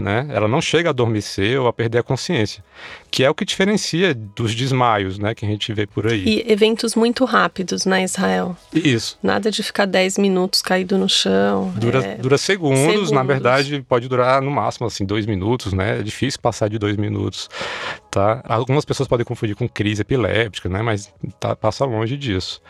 né? 0.00 0.26
Ela 0.30 0.48
não 0.48 0.60
chega 0.60 0.88
a 0.88 0.90
adormecer 0.90 1.60
ou 1.60 1.68
a 1.68 1.72
perder 1.72 1.98
a 1.98 2.02
consciência, 2.02 2.64
que 3.10 3.22
é 3.22 3.30
o 3.30 3.34
que 3.34 3.44
diferencia 3.44 4.14
dos 4.14 4.54
desmaios, 4.54 5.18
né, 5.18 5.34
que 5.34 5.44
a 5.44 5.48
gente 5.48 5.72
vê 5.72 5.86
por 5.86 6.06
aí. 6.06 6.24
E 6.24 6.52
eventos 6.52 6.94
muito 6.94 7.24
rápidos, 7.24 7.84
né, 7.84 8.04
Israel? 8.04 8.56
Isso. 8.72 9.18
Nada 9.22 9.50
de 9.50 9.62
ficar 9.62 9.86
10 9.86 10.18
minutos 10.18 10.62
caído 10.62 10.96
no 10.96 11.08
chão. 11.08 11.72
Dura, 11.76 12.04
é... 12.04 12.14
dura 12.16 12.38
segundos, 12.38 12.80
segundos, 12.80 13.10
na 13.10 13.22
verdade 13.22 13.84
pode 13.88 14.08
durar 14.08 14.40
no 14.42 14.50
máximo 14.50 14.86
assim 14.86 15.04
dois 15.04 15.26
minutos, 15.26 15.72
né? 15.72 16.00
É 16.00 16.02
difícil 16.02 16.40
passar 16.40 16.68
de 16.68 16.78
dois 16.78 16.96
minutos, 16.96 17.48
tá? 18.10 18.42
Algumas 18.44 18.84
pessoas 18.84 19.08
podem 19.08 19.24
confundir 19.24 19.54
com 19.56 19.68
crise 19.68 20.02
epiléptica, 20.02 20.68
né? 20.68 20.82
Mas 20.82 21.12
tá, 21.38 21.54
passa 21.54 21.84
longe 21.84 22.16
disso. 22.16 22.60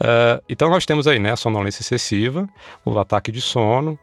Uh, 0.00 0.42
então 0.48 0.68
nós 0.70 0.84
temos 0.84 1.06
aí, 1.06 1.18
né, 1.18 1.32
a 1.32 1.36
sonolência 1.36 1.82
excessiva, 1.82 2.48
o 2.84 2.98
ataque 2.98 3.32
de 3.32 3.40
sono, 3.40 3.98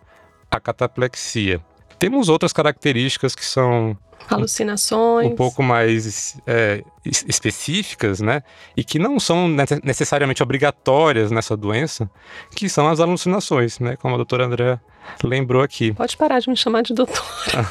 a 0.50 0.60
cataplexia. 0.60 1.62
Temos 2.00 2.30
outras 2.30 2.52
características 2.52 3.36
que 3.36 3.46
são 3.46 3.98
alucinações 4.30 5.32
um, 5.32 5.36
pouco 5.36 5.62
mais 5.62 6.38
é, 6.48 6.84
específicas, 7.06 8.22
né? 8.22 8.44
E 8.76 8.84
que 8.84 8.98
não 8.98 9.20
são 9.20 9.48
necessariamente 9.84 10.42
obrigatórias 10.42 11.32
nessa 11.32 11.58
doença, 11.58 12.10
que 12.56 12.70
são 12.70 12.88
as 12.88 13.00
alucinações, 13.00 13.80
né? 13.80 13.96
Como 13.98 14.14
a 14.14 14.18
doutora 14.18 14.46
André 14.46 14.80
lembrou 15.24 15.62
aqui. 15.62 15.94
Pode 15.94 16.16
parar 16.16 16.40
de 16.40 16.50
me 16.50 16.56
chamar 16.56 16.84
de 16.84 16.94
doutora. 16.94 17.70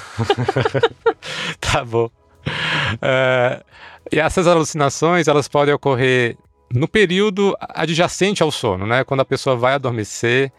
tá 1.61 1.85
bom. 1.85 2.11
É, 3.01 3.63
e 4.11 4.19
essas 4.19 4.47
alucinações, 4.47 5.29
elas 5.29 5.49
podem 5.49 5.73
ocorrer 5.73 6.37
no 6.75 6.89
período 6.89 7.57
adjacente 7.61 8.43
ao 8.43 8.51
sono, 8.51 8.87
né? 8.87 9.05
Quando 9.05 9.21
a 9.21 9.25
pessoa 9.25 9.57
vai 9.57 9.75
adormecer 9.75 10.53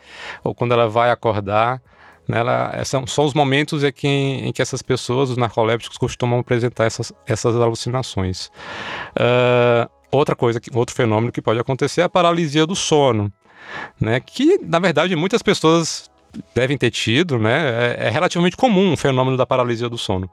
ou 0.43 0.53
quando 0.53 0.74
ela 0.74 0.88
vai 0.88 1.10
acordar. 1.10 1.82
Né, 2.27 2.39
ela, 2.39 2.86
são, 2.86 3.06
são 3.06 3.25
os 3.25 3.34
momentos 3.34 3.84
em 3.84 3.92
que, 3.92 4.08
em 4.08 4.51
que 4.51 4.62
essas 4.62 4.82
pessoas, 4.82 5.30
os 5.30 5.38
narcolépticos, 5.38 5.98
costumam 5.98 6.39
apresentar 6.39 6.86
essas, 6.86 7.12
essas 7.27 7.56
alucinações. 7.56 8.48
Uh, 9.18 9.89
outra 10.12 10.36
coisa, 10.36 10.60
outro 10.74 10.96
fenômeno 10.96 11.32
que 11.32 11.42
pode 11.42 11.60
acontecer 11.60 12.01
é 12.01 12.03
a 12.06 12.10
paralisia 12.10 12.65
do 12.65 12.75
sono, 12.75 13.32
né, 14.00 14.20
que 14.20 14.58
na 14.60 14.80
verdade 14.80 15.15
muitas 15.15 15.42
pessoas 15.42 16.10
devem 16.53 16.77
ter 16.77 16.89
tido, 16.89 17.38
né? 17.38 17.96
É, 18.00 18.08
é, 18.08 18.10
relativamente 18.10 18.58
comum 18.58 18.94
o 18.94 18.98
fenômeno 18.98 19.38
da 19.38 19.46
paralisia 19.46 19.88
do 19.88 19.98
sono. 19.98 20.30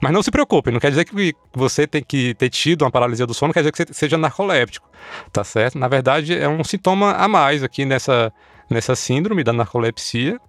Mas 0.00 0.12
não 0.12 0.22
se 0.22 0.30
preocupe, 0.30 0.70
não 0.70 0.80
quer 0.80 0.90
dizer 0.90 1.04
que 1.04 1.34
você 1.54 1.86
tem 1.86 2.02
que 2.02 2.34
ter 2.34 2.50
tido 2.50 2.82
uma 2.82 2.90
paralisia 2.90 3.26
do 3.26 3.32
sono, 3.32 3.52
quer 3.52 3.60
dizer 3.60 3.72
que 3.72 3.78
você 3.78 3.86
seja 3.92 4.18
narcoléptico, 4.18 4.88
tá 5.32 5.42
certo? 5.42 5.78
Na 5.78 5.88
verdade, 5.88 6.36
é 6.36 6.48
um 6.48 6.62
sintoma 6.62 7.12
a 7.12 7.26
mais 7.26 7.62
aqui 7.62 7.84
nessa, 7.84 8.32
nessa 8.68 8.94
síndrome 8.94 9.42
da 9.42 9.52
narcolepsia 9.52 10.40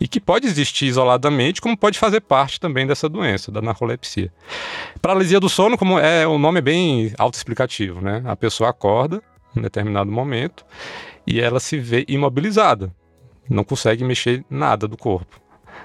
e 0.00 0.08
que 0.08 0.20
pode 0.20 0.46
existir 0.46 0.86
isoladamente, 0.86 1.60
como 1.60 1.76
pode 1.76 1.98
fazer 1.98 2.20
parte 2.20 2.58
também 2.58 2.86
dessa 2.86 3.08
doença, 3.08 3.52
da 3.52 3.62
narcolepsia. 3.62 4.32
Paralisia 5.00 5.38
do 5.38 5.48
sono, 5.48 5.78
como 5.78 5.98
é, 5.98 6.26
o 6.26 6.38
nome 6.38 6.58
é 6.58 6.62
bem 6.62 7.12
autoexplicativo, 7.18 8.00
né? 8.00 8.22
A 8.26 8.36
pessoa 8.36 8.70
acorda 8.70 9.22
em 9.56 9.60
determinado 9.60 10.10
momento 10.10 10.64
e 11.26 11.40
ela 11.40 11.60
se 11.60 11.78
vê 11.78 12.04
imobilizada, 12.08 12.92
não 13.48 13.64
consegue 13.64 14.04
mexer 14.04 14.44
nada 14.50 14.88
do 14.88 14.96
corpo. 14.96 15.40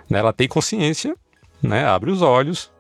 Né? 0.09 0.19
Ela 0.19 0.33
tem 0.33 0.47
consciência, 0.47 1.15
né? 1.61 1.85
abre 1.85 2.11
os 2.11 2.21
olhos, 2.21 2.71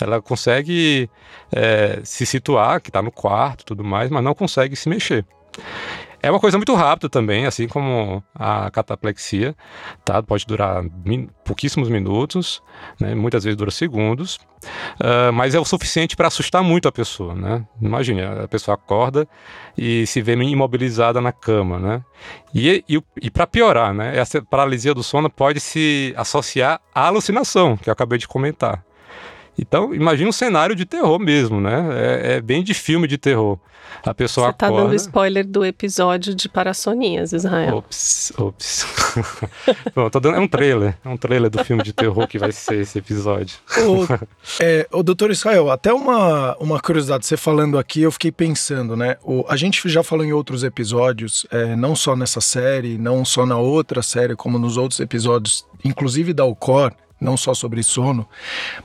ela 0.00 0.20
consegue 0.20 1.08
é, 1.50 2.00
se 2.04 2.26
situar, 2.26 2.80
que 2.80 2.90
está 2.90 3.00
no 3.00 3.10
quarto 3.10 3.64
tudo 3.64 3.84
mais, 3.84 4.10
mas 4.10 4.22
não 4.22 4.34
consegue 4.34 4.76
se 4.76 4.88
mexer. 4.88 5.24
É 6.22 6.30
uma 6.30 6.38
coisa 6.38 6.56
muito 6.56 6.72
rápida 6.74 7.08
também, 7.08 7.46
assim 7.46 7.66
como 7.66 8.22
a 8.32 8.70
cataplexia, 8.70 9.56
tá? 10.04 10.22
Pode 10.22 10.46
durar 10.46 10.84
min 11.04 11.28
pouquíssimos 11.44 11.88
minutos, 11.88 12.62
né? 13.00 13.12
muitas 13.12 13.42
vezes 13.42 13.56
dura 13.56 13.72
segundos, 13.72 14.36
uh, 15.00 15.32
mas 15.32 15.56
é 15.56 15.58
o 15.58 15.64
suficiente 15.64 16.14
para 16.14 16.28
assustar 16.28 16.62
muito 16.62 16.86
a 16.86 16.92
pessoa, 16.92 17.34
né? 17.34 17.66
Imagine, 17.80 18.22
a 18.22 18.46
pessoa 18.46 18.76
acorda 18.76 19.26
e 19.76 20.06
se 20.06 20.22
vê 20.22 20.34
imobilizada 20.34 21.20
na 21.20 21.32
cama, 21.32 21.80
né? 21.80 22.04
E, 22.54 22.84
e, 22.88 23.02
e 23.20 23.28
para 23.28 23.44
piorar, 23.44 23.92
né? 23.92 24.16
Essa 24.16 24.40
paralisia 24.40 24.94
do 24.94 25.02
sono 25.02 25.28
pode 25.28 25.58
se 25.58 26.14
associar 26.16 26.80
à 26.94 27.08
alucinação, 27.08 27.76
que 27.76 27.88
eu 27.88 27.92
acabei 27.92 28.18
de 28.18 28.28
comentar. 28.28 28.84
Então, 29.58 29.94
imagina 29.94 30.28
um 30.28 30.32
cenário 30.32 30.74
de 30.74 30.84
terror 30.84 31.18
mesmo, 31.18 31.60
né? 31.60 31.88
É, 31.92 32.32
é 32.34 32.40
bem 32.40 32.62
de 32.62 32.74
filme 32.74 33.06
de 33.06 33.18
terror. 33.18 33.58
A 34.04 34.14
pessoa 34.14 34.48
Você 34.48 34.52
tá 34.54 34.66
acorda... 34.66 34.84
dando 34.84 34.94
spoiler 34.96 35.46
do 35.46 35.64
episódio 35.64 36.34
de 36.34 36.48
Parassonias, 36.48 37.32
Israel. 37.32 37.78
Ops, 37.78 38.32
ops. 38.36 38.86
Bom, 39.94 40.08
tô 40.10 40.18
dando... 40.18 40.36
É 40.36 40.40
um 40.40 40.48
trailer. 40.48 40.96
É 41.04 41.08
um 41.08 41.16
trailer 41.16 41.50
do 41.50 41.62
filme 41.64 41.82
de 41.82 41.92
terror 41.92 42.26
que 42.26 42.38
vai 42.38 42.50
ser 42.50 42.80
esse 42.80 42.98
episódio. 42.98 43.56
O, 43.78 44.06
é, 44.60 44.88
o 44.90 45.02
doutor 45.02 45.30
Israel, 45.30 45.70
até 45.70 45.92
uma, 45.92 46.56
uma 46.58 46.80
curiosidade, 46.80 47.26
você 47.26 47.36
falando 47.36 47.78
aqui, 47.78 48.02
eu 48.02 48.10
fiquei 48.10 48.32
pensando, 48.32 48.96
né? 48.96 49.16
O, 49.22 49.44
a 49.48 49.56
gente 49.56 49.88
já 49.88 50.02
falou 50.02 50.24
em 50.24 50.32
outros 50.32 50.64
episódios, 50.64 51.46
é, 51.50 51.76
não 51.76 51.94
só 51.94 52.16
nessa 52.16 52.40
série, 52.40 52.98
não 52.98 53.24
só 53.24 53.46
na 53.46 53.58
outra 53.58 54.02
série, 54.02 54.34
como 54.34 54.58
nos 54.58 54.76
outros 54.76 54.98
episódios, 55.00 55.64
inclusive 55.84 56.32
da 56.32 56.42
Alcor, 56.42 56.92
não 57.22 57.36
só 57.36 57.54
sobre 57.54 57.82
sono, 57.82 58.26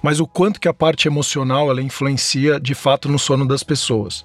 mas 0.01 0.19
o 0.19 0.27
quanto 0.27 0.59
que 0.59 0.67
a 0.67 0.73
parte 0.73 1.07
emocional 1.07 1.69
ela 1.69 1.81
influencia 1.81 2.59
de 2.59 2.75
fato 2.75 3.09
no 3.09 3.17
sono 3.17 3.45
das 3.45 3.63
pessoas. 3.63 4.23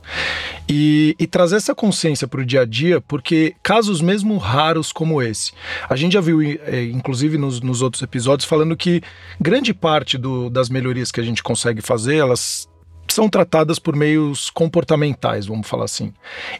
E, 0.68 1.16
e 1.18 1.26
trazer 1.26 1.56
essa 1.56 1.74
consciência 1.74 2.28
para 2.28 2.40
o 2.40 2.44
dia 2.44 2.60
a 2.60 2.64
dia, 2.64 3.00
porque 3.00 3.54
casos 3.62 4.00
mesmo 4.00 4.36
raros 4.36 4.92
como 4.92 5.22
esse, 5.22 5.52
a 5.88 5.96
gente 5.96 6.12
já 6.12 6.20
viu, 6.20 6.40
é, 6.42 6.84
inclusive 6.84 7.38
nos, 7.38 7.60
nos 7.60 7.82
outros 7.82 8.02
episódios, 8.02 8.48
falando 8.48 8.76
que 8.76 9.02
grande 9.40 9.72
parte 9.72 10.18
do, 10.18 10.50
das 10.50 10.68
melhorias 10.68 11.10
que 11.10 11.20
a 11.20 11.24
gente 11.24 11.42
consegue 11.42 11.80
fazer, 11.80 12.16
elas 12.16 12.68
são 13.08 13.28
tratadas 13.28 13.78
por 13.78 13.94
meios 13.94 14.50
comportamentais, 14.50 15.46
vamos 15.46 15.68
falar 15.68 15.84
assim. 15.84 16.12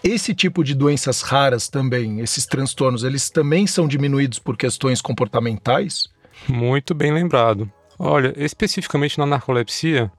Esse 0.05 0.35
tipo 0.35 0.63
de 0.63 0.75
doenças 0.75 1.23
raras 1.23 1.69
também, 1.69 2.21
esses 2.21 2.47
transtornos, 2.47 3.05
eles 3.05 3.31
também 3.31 3.67
são 3.67 3.89
diminuídos 3.89 4.39
por 4.39 4.57
questões 4.57 5.01
comportamentais? 5.01 6.09
Muito 6.49 6.95
bem 6.95 7.13
lembrado. 7.13 7.71
Olha, 7.99 8.33
especificamente 8.37 9.19
na 9.19 9.27
narcolepsia, 9.27 10.11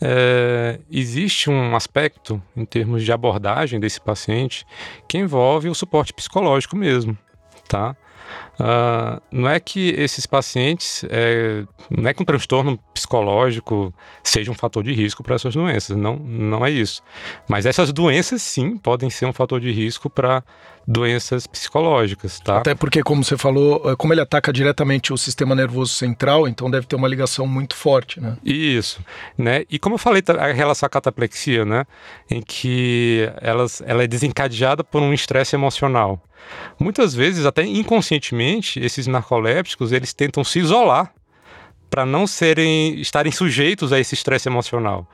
é, 0.00 0.80
existe 0.90 1.48
um 1.48 1.76
aspecto 1.76 2.42
em 2.56 2.64
termos 2.64 3.04
de 3.04 3.12
abordagem 3.12 3.78
desse 3.78 4.00
paciente 4.00 4.66
que 5.08 5.16
envolve 5.16 5.68
o 5.68 5.74
suporte 5.74 6.12
psicológico 6.12 6.76
mesmo, 6.76 7.16
tá? 7.68 7.96
Uh, 8.60 9.20
não 9.30 9.48
é 9.48 9.58
que 9.58 9.90
esses 9.90 10.26
pacientes, 10.26 11.04
é, 11.08 11.64
não 11.90 12.08
é 12.08 12.14
que 12.14 12.22
um 12.22 12.24
transtorno 12.24 12.78
psicológico 12.92 13.92
seja 14.22 14.50
um 14.50 14.54
fator 14.54 14.84
de 14.84 14.92
risco 14.92 15.22
para 15.22 15.34
essas 15.34 15.54
doenças, 15.54 15.96
não, 15.96 16.16
não 16.16 16.64
é 16.64 16.70
isso. 16.70 17.02
Mas 17.48 17.64
essas 17.64 17.92
doenças, 17.92 18.42
sim, 18.42 18.76
podem 18.76 19.08
ser 19.08 19.26
um 19.26 19.32
fator 19.32 19.60
de 19.60 19.72
risco 19.72 20.10
para 20.10 20.44
doenças 20.86 21.46
psicológicas, 21.46 22.40
tá? 22.40 22.58
Até 22.58 22.74
porque, 22.74 23.02
como 23.02 23.24
você 23.24 23.38
falou, 23.38 23.90
é, 23.90 23.96
como 23.96 24.12
ele 24.12 24.20
ataca 24.20 24.52
diretamente 24.52 25.12
o 25.12 25.16
sistema 25.16 25.54
nervoso 25.54 25.94
central, 25.94 26.46
então 26.46 26.70
deve 26.70 26.86
ter 26.86 26.96
uma 26.96 27.08
ligação 27.08 27.46
muito 27.46 27.74
forte, 27.74 28.20
né? 28.20 28.36
Isso, 28.44 29.00
né? 29.38 29.64
E 29.70 29.78
como 29.78 29.94
eu 29.94 29.98
falei, 29.98 30.22
a 30.38 30.52
relação 30.52 30.86
à 30.86 30.90
cataplexia, 30.90 31.64
né? 31.64 31.86
Em 32.30 32.42
que 32.42 33.30
elas, 33.40 33.82
ela 33.86 34.02
é 34.02 34.06
desencadeada 34.06 34.84
por 34.84 35.00
um 35.00 35.12
estresse 35.12 35.56
emocional. 35.56 36.20
Muitas 36.78 37.14
vezes, 37.14 37.46
até 37.46 37.64
inconscientemente, 37.64 38.41
esses 38.76 39.06
narcolépticos, 39.06 39.92
eles 39.92 40.12
tentam 40.12 40.44
se 40.44 40.58
isolar 40.58 41.12
para 41.92 42.06
não 42.06 42.26
serem 42.26 42.98
estarem 42.98 43.30
sujeitos 43.30 43.92
a 43.92 44.00
esse 44.00 44.14
estresse 44.14 44.48
emocional, 44.48 45.06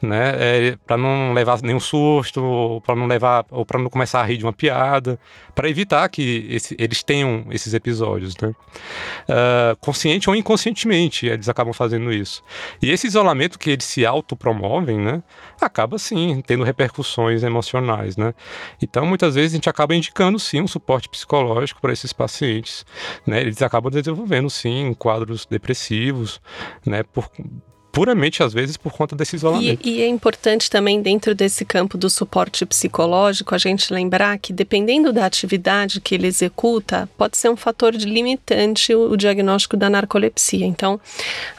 né? 0.00 0.32
É, 0.38 0.76
para 0.86 0.96
não 0.96 1.34
levar 1.34 1.60
nenhum 1.60 1.78
susto, 1.78 2.82
para 2.86 2.96
não 2.96 3.06
levar 3.06 3.44
ou 3.50 3.66
para 3.66 3.78
não 3.78 3.90
começar 3.90 4.22
a 4.22 4.24
rir 4.24 4.38
de 4.38 4.44
uma 4.46 4.52
piada, 4.52 5.20
para 5.54 5.68
evitar 5.68 6.08
que 6.08 6.46
esse, 6.48 6.74
eles 6.78 7.02
tenham 7.02 7.44
esses 7.50 7.74
episódios, 7.74 8.34
né? 8.38 8.48
Uh, 8.48 9.76
consciente 9.78 10.30
ou 10.30 10.34
inconscientemente 10.34 11.26
eles 11.26 11.50
acabam 11.50 11.74
fazendo 11.74 12.10
isso. 12.10 12.42
E 12.80 12.90
esse 12.90 13.06
isolamento 13.06 13.58
que 13.58 13.68
eles 13.68 13.84
se 13.84 14.06
autopromovem, 14.06 14.98
né? 14.98 15.22
Acaba 15.60 15.98
sim 15.98 16.42
tendo 16.46 16.64
repercussões 16.64 17.42
emocionais, 17.42 18.16
né? 18.16 18.32
Então 18.80 19.04
muitas 19.04 19.34
vezes 19.34 19.52
a 19.52 19.56
gente 19.56 19.68
acaba 19.68 19.94
indicando 19.94 20.38
sim 20.38 20.62
um 20.62 20.66
suporte 20.66 21.10
psicológico 21.10 21.78
para 21.78 21.92
esses 21.92 22.14
pacientes, 22.14 22.86
né? 23.26 23.42
Eles 23.42 23.60
acabam 23.60 23.92
desenvolvendo 23.92 24.48
sim 24.48 24.94
quadros 24.98 25.44
depressivos 25.44 26.21
né, 26.86 27.02
por, 27.02 27.30
puramente 27.92 28.42
às 28.42 28.54
vezes 28.54 28.76
por 28.76 28.90
conta 28.92 29.14
desse 29.14 29.36
isolamento. 29.36 29.86
E, 29.86 29.98
e, 29.98 30.02
é 30.02 30.08
importante 30.08 30.70
também 30.70 31.02
dentro 31.02 31.34
desse 31.34 31.64
campo 31.64 31.98
do 31.98 32.08
suporte 32.08 32.64
psicológico 32.64 33.54
a 33.54 33.58
gente 33.58 33.92
lembrar 33.92 34.38
que 34.38 34.52
dependendo 34.52 35.12
da 35.12 35.26
atividade 35.26 36.00
que 36.00 36.14
ele 36.14 36.26
executa, 36.26 37.08
pode 37.18 37.36
ser 37.36 37.50
um 37.50 37.56
fator 37.56 37.94
limitante 37.94 38.94
o, 38.94 39.10
o 39.10 39.16
diagnóstico 39.16 39.76
da 39.76 39.90
narcolepsia. 39.90 40.64
Então, 40.64 40.98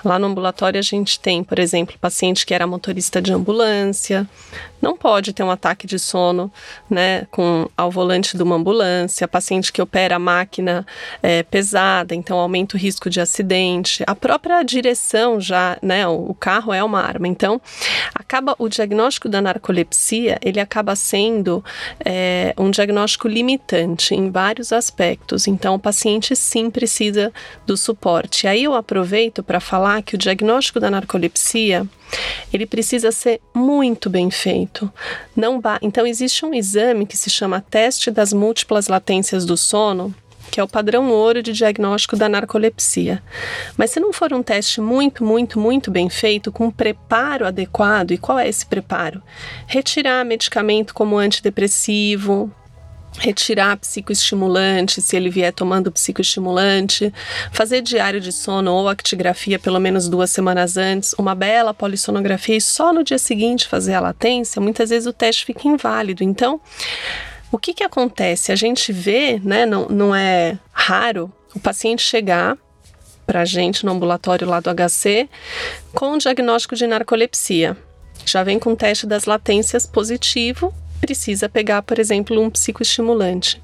lá 0.03 0.17
no 0.17 0.25
ambulatório 0.25 0.79
a 0.79 0.83
gente 0.83 1.19
tem, 1.19 1.43
por 1.43 1.59
exemplo, 1.59 1.95
paciente 2.01 2.45
que 2.45 2.53
era 2.53 2.65
motorista 2.65 3.21
de 3.21 3.31
ambulância, 3.31 4.27
não 4.83 4.97
pode 4.97 5.31
ter 5.31 5.43
um 5.43 5.49
ataque 5.49 5.87
de 5.87 5.97
sono, 5.97 6.51
né, 6.89 7.25
com 7.31 7.69
ao 7.77 7.89
volante 7.89 8.35
de 8.35 8.43
uma 8.43 8.57
ambulância, 8.57 9.25
paciente 9.29 9.71
que 9.71 9.81
opera 9.81 10.19
máquina 10.19 10.85
é, 11.21 11.41
pesada, 11.41 12.13
então 12.13 12.37
aumenta 12.37 12.75
o 12.75 12.79
risco 12.79 13.09
de 13.09 13.21
acidente, 13.21 14.03
a 14.05 14.13
própria 14.13 14.61
direção 14.61 15.39
já, 15.39 15.77
né, 15.81 16.05
o, 16.05 16.31
o 16.31 16.33
carro 16.33 16.73
é 16.73 16.83
uma 16.83 16.99
arma, 16.99 17.29
então 17.29 17.61
acaba 18.13 18.55
o 18.59 18.67
diagnóstico 18.67 19.29
da 19.29 19.41
narcolepsia, 19.41 20.37
ele 20.43 20.59
acaba 20.59 20.97
sendo 20.97 21.63
é, 22.03 22.53
um 22.57 22.69
diagnóstico 22.69 23.29
limitante 23.29 24.13
em 24.13 24.29
vários 24.29 24.73
aspectos, 24.73 25.47
então 25.47 25.75
o 25.75 25.79
paciente 25.79 26.35
sim 26.35 26.69
precisa 26.69 27.31
do 27.65 27.77
suporte. 27.77 28.47
Aí 28.47 28.65
eu 28.65 28.75
aproveito 28.75 29.41
para 29.41 29.61
falar 29.61 30.01
que 30.01 30.15
o 30.15 30.17
diagnóstico 30.17 30.77
da 30.77 30.91
narcolepsia 30.91 31.87
ele 32.51 32.65
precisa 32.65 33.11
ser 33.11 33.41
muito 33.53 34.09
bem 34.09 34.29
feito. 34.29 34.91
Não 35.35 35.61
Então 35.81 36.05
existe 36.05 36.45
um 36.45 36.53
exame 36.53 37.05
que 37.05 37.17
se 37.17 37.29
chama 37.29 37.63
teste 37.69 38.11
das 38.11 38.33
múltiplas 38.33 38.87
latências 38.87 39.45
do 39.45 39.57
sono, 39.57 40.13
que 40.53 40.59
é 40.59 40.63
o 40.63 40.67
padrão 40.67 41.09
ouro 41.09 41.41
de 41.41 41.51
diagnóstico 41.51 42.15
da 42.15 42.29
narcolepsia. 42.29 43.23
Mas 43.75 43.89
se 43.89 43.99
não 43.99 44.13
for 44.13 44.31
um 44.31 44.43
teste 44.43 44.79
muito, 44.79 45.25
muito, 45.25 45.59
muito 45.59 45.89
bem 45.89 46.09
feito, 46.09 46.51
com 46.51 46.65
um 46.65 46.71
preparo 46.71 47.47
adequado, 47.47 48.11
e 48.11 48.19
qual 48.19 48.37
é 48.37 48.47
esse 48.47 48.63
preparo? 48.63 49.19
Retirar 49.65 50.23
medicamento 50.23 50.93
como 50.93 51.17
antidepressivo, 51.17 52.51
retirar 53.17 53.77
psicoestimulante, 53.77 55.01
se 55.01 55.15
ele 55.15 55.29
vier 55.29 55.53
tomando 55.53 55.91
psicoestimulante, 55.91 57.13
fazer 57.51 57.81
diário 57.81 58.19
de 58.19 58.31
sono 58.31 58.73
ou 58.73 58.89
actigrafia 58.89 59.59
pelo 59.59 59.79
menos 59.79 60.07
duas 60.07 60.31
semanas 60.31 60.77
antes, 60.77 61.13
uma 61.17 61.35
bela 61.35 61.73
polissonografia 61.73 62.57
e 62.57 62.61
só 62.61 62.91
no 62.91 63.03
dia 63.03 63.19
seguinte 63.19 63.67
fazer 63.67 63.93
a 63.93 63.99
latência, 63.99 64.61
muitas 64.61 64.89
vezes 64.89 65.07
o 65.07 65.13
teste 65.13 65.45
fica 65.45 65.67
inválido. 65.67 66.23
Então, 66.23 66.59
o 67.51 67.57
que 67.57 67.73
que 67.73 67.83
acontece? 67.83 68.51
A 68.51 68.55
gente 68.55 68.91
vê, 68.91 69.39
né, 69.43 69.65
não, 69.65 69.87
não 69.87 70.15
é 70.15 70.57
raro 70.71 71.31
o 71.53 71.59
paciente 71.59 72.01
chegar 72.01 72.57
para 73.25 73.45
gente 73.45 73.85
no 73.85 73.91
ambulatório 73.91 74.47
lá 74.47 74.59
do 74.59 74.69
HC 74.69 75.29
com 75.93 76.13
o 76.13 76.17
diagnóstico 76.17 76.75
de 76.75 76.87
narcolepsia. 76.87 77.77
Já 78.25 78.43
vem 78.43 78.59
com 78.59 78.75
teste 78.75 79.05
das 79.05 79.25
latências 79.25 79.85
positivo 79.85 80.73
precisa 81.03 81.49
pegar, 81.49 81.81
por 81.81 81.99
exemplo, 81.99 82.39
um 82.41 82.49
psicoestimulante. 82.49 83.61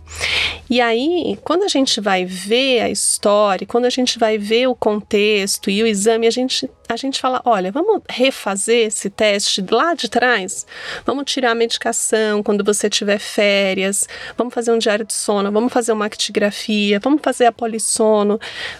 E 0.69 0.81
aí, 0.81 1.39
quando 1.41 1.63
a 1.63 1.69
gente 1.69 2.01
vai 2.01 2.25
ver 2.25 2.81
a 2.81 2.89
história, 2.89 3.65
quando 3.65 3.85
a 3.85 3.89
gente 3.89 4.19
vai 4.19 4.37
ver 4.37 4.67
o 4.67 4.75
contexto 4.75 5.69
e 5.69 5.81
o 5.81 5.87
exame, 5.87 6.27
a 6.27 6.31
gente, 6.31 6.69
a 6.89 6.97
gente 6.97 7.21
fala: 7.21 7.41
olha, 7.45 7.71
vamos 7.71 8.01
refazer 8.09 8.87
esse 8.87 9.09
teste 9.09 9.63
lá 9.71 9.93
de 9.93 10.09
trás? 10.09 10.65
Vamos 11.05 11.31
tirar 11.31 11.51
a 11.51 11.55
medicação 11.55 12.43
quando 12.43 12.61
você 12.61 12.89
tiver 12.89 13.19
férias, 13.19 14.05
vamos 14.37 14.53
fazer 14.53 14.73
um 14.73 14.77
diário 14.77 15.05
de 15.05 15.13
sono, 15.13 15.49
vamos 15.49 15.71
fazer 15.71 15.93
uma 15.93 16.05
actigrafia, 16.05 16.99
vamos 16.99 17.21
fazer 17.23 17.45
a 17.45 17.53
polissono, 17.53 18.37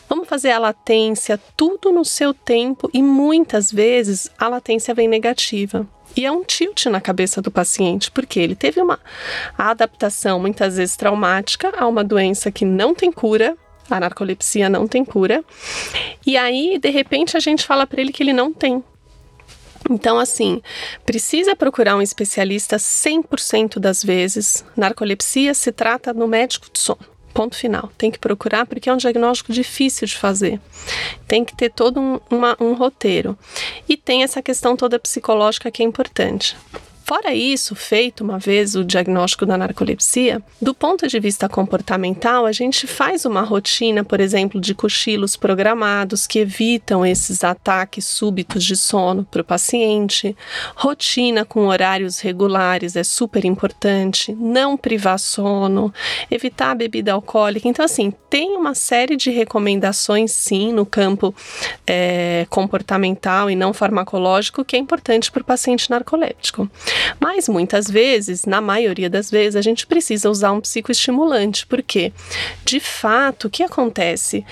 vamos 0.10 0.28
fazer 0.28 0.52
a 0.52 0.60
latência, 0.60 1.40
tudo 1.56 1.94
no 1.94 2.04
seu 2.04 2.34
tempo 2.34 2.90
e 2.94 3.02
muitas 3.02 3.72
vezes 3.72 4.30
a 4.38 4.50
latência 4.50 4.94
vem 4.94 5.08
negativa. 5.08 5.88
E 6.16 6.26
é 6.26 6.32
um 6.32 6.44
tilt 6.44 6.86
na 6.88 7.00
cabeça 7.00 7.42
do 7.42 7.52
paciente, 7.52 8.12
porque 8.12 8.40
ele 8.40 8.56
teve 8.56 8.82
uma 8.82 9.00
adaptação 9.58 10.40
muitas 10.40 10.78
vezes 10.78 10.96
traumática 10.96 11.72
a 11.78 11.88
uma 11.88 12.04
doença 12.04 12.52
que 12.52 12.66
não 12.66 12.94
tem 12.94 13.12
cura, 13.12 13.56
a 13.90 14.00
narcolepsia 14.00 14.70
não 14.70 14.88
tem 14.88 15.04
cura. 15.04 15.44
E 16.26 16.38
aí, 16.38 16.78
de 16.78 16.90
repente, 16.90 17.36
a 17.36 17.40
gente 17.40 17.66
fala 17.66 17.88
para 17.88 18.02
ele 18.02 18.12
que 18.12 18.22
ele 18.22 18.34
não 18.34 18.54
tem. 18.54 18.84
Então, 19.90 20.20
assim, 20.20 20.62
precisa 21.06 21.56
procurar 21.56 21.96
um 21.96 22.02
especialista 22.02 22.78
100% 22.78 23.80
das 23.80 24.04
vezes. 24.04 24.66
Narcolepsia 24.76 25.54
se 25.54 25.72
trata 25.72 26.14
no 26.14 26.28
médico 26.28 26.68
de 26.72 26.80
sono. 26.80 27.19
Ponto 27.40 27.56
final. 27.56 27.90
Tem 27.98 28.12
que 28.12 28.20
procurar 28.20 28.66
porque 28.66 28.90
é 28.90 28.94
um 28.94 28.98
diagnóstico 28.98 29.54
difícil 29.54 30.06
de 30.06 30.18
fazer. 30.18 30.60
Tem 31.26 31.46
que 31.46 31.56
ter 31.56 31.70
todo 31.70 31.98
um, 31.98 32.20
uma, 32.30 32.58
um 32.60 32.74
roteiro. 32.74 33.38
E 33.88 33.96
tem 33.96 34.24
essa 34.24 34.42
questão 34.42 34.76
toda 34.76 35.00
psicológica 35.00 35.72
que 35.72 35.82
é 35.82 35.86
importante. 35.86 36.58
Fora 37.10 37.34
isso, 37.34 37.74
feito 37.74 38.24
uma 38.24 38.38
vez 38.38 38.76
o 38.76 38.86
diagnóstico 38.86 39.44
da 39.44 39.58
narcolepsia, 39.58 40.44
do 40.62 40.76
ponto 40.76 41.08
de 41.08 41.20
vista 41.20 41.50
comportamental, 41.50 42.46
a 42.46 42.52
gente 42.52 42.86
faz 42.86 43.26
uma 43.26 43.42
rotina, 43.42 44.04
por 44.04 44.20
exemplo, 44.20 44.62
de 44.62 44.76
cochilos 44.76 45.36
programados 45.36 46.28
que 46.28 46.38
evitam 46.38 47.04
esses 47.04 47.44
ataques 47.44 48.06
súbitos 48.06 48.64
de 48.64 48.78
sono 48.78 49.26
para 49.26 49.42
o 49.42 49.44
paciente. 49.44 50.38
Rotina 50.76 51.44
com 51.44 51.66
horários 51.66 52.20
regulares 52.20 52.96
é 52.96 53.04
super 53.04 53.44
importante. 53.44 54.32
Não 54.36 54.78
privar 54.78 55.18
sono, 55.18 55.92
evitar 56.30 56.70
a 56.70 56.76
bebida 56.76 57.14
alcoólica. 57.14 57.68
Então, 57.68 57.84
assim, 57.84 58.14
tem 58.30 58.56
uma 58.56 58.76
série 58.76 59.18
de 59.18 59.32
recomendações, 59.32 60.32
sim, 60.32 60.72
no 60.72 60.86
campo 60.86 61.34
é, 61.88 62.46
comportamental 62.52 63.50
e 63.50 63.56
não 63.56 63.74
farmacológico 63.74 64.64
que 64.64 64.76
é 64.76 64.80
importante 64.80 65.32
para 65.32 65.42
o 65.42 65.46
paciente 65.46 65.90
narcoléptico. 65.90 66.70
Mas 67.20 67.48
muitas 67.48 67.90
vezes, 67.90 68.46
na 68.46 68.62
maioria 68.62 69.10
das 69.10 69.30
vezes, 69.30 69.56
a 69.56 69.62
gente 69.62 69.86
precisa 69.86 70.30
usar 70.30 70.52
um 70.52 70.62
psicoestimulante, 70.62 71.66
porque 71.66 72.12
de 72.66 72.80
fato, 72.80 73.48
o 73.48 73.50
que 73.50 73.64
acontece? 73.64 74.46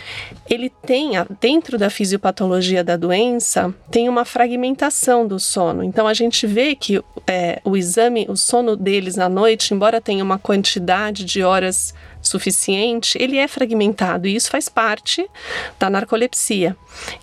Ele 0.49 0.69
tem, 0.69 1.11
dentro 1.39 1.77
da 1.77 1.89
fisiopatologia 1.89 2.83
da 2.83 2.95
doença, 2.97 3.73
tem 3.91 4.09
uma 4.09 4.25
fragmentação 4.25 5.27
do 5.27 5.39
sono. 5.39 5.83
Então 5.83 6.07
a 6.07 6.13
gente 6.13 6.47
vê 6.47 6.75
que 6.75 7.01
é, 7.27 7.61
o 7.63 7.75
exame, 7.75 8.25
o 8.29 8.35
sono 8.35 8.75
deles 8.75 9.15
na 9.15 9.27
noite, 9.27 9.73
embora 9.73 10.01
tenha 10.01 10.23
uma 10.23 10.39
quantidade 10.39 11.25
de 11.25 11.43
horas 11.43 11.93
suficiente, 12.21 13.17
ele 13.21 13.37
é 13.37 13.47
fragmentado 13.47 14.27
e 14.27 14.35
isso 14.35 14.49
faz 14.49 14.69
parte 14.69 15.27
da 15.79 15.89
narcolepsia. 15.89 16.75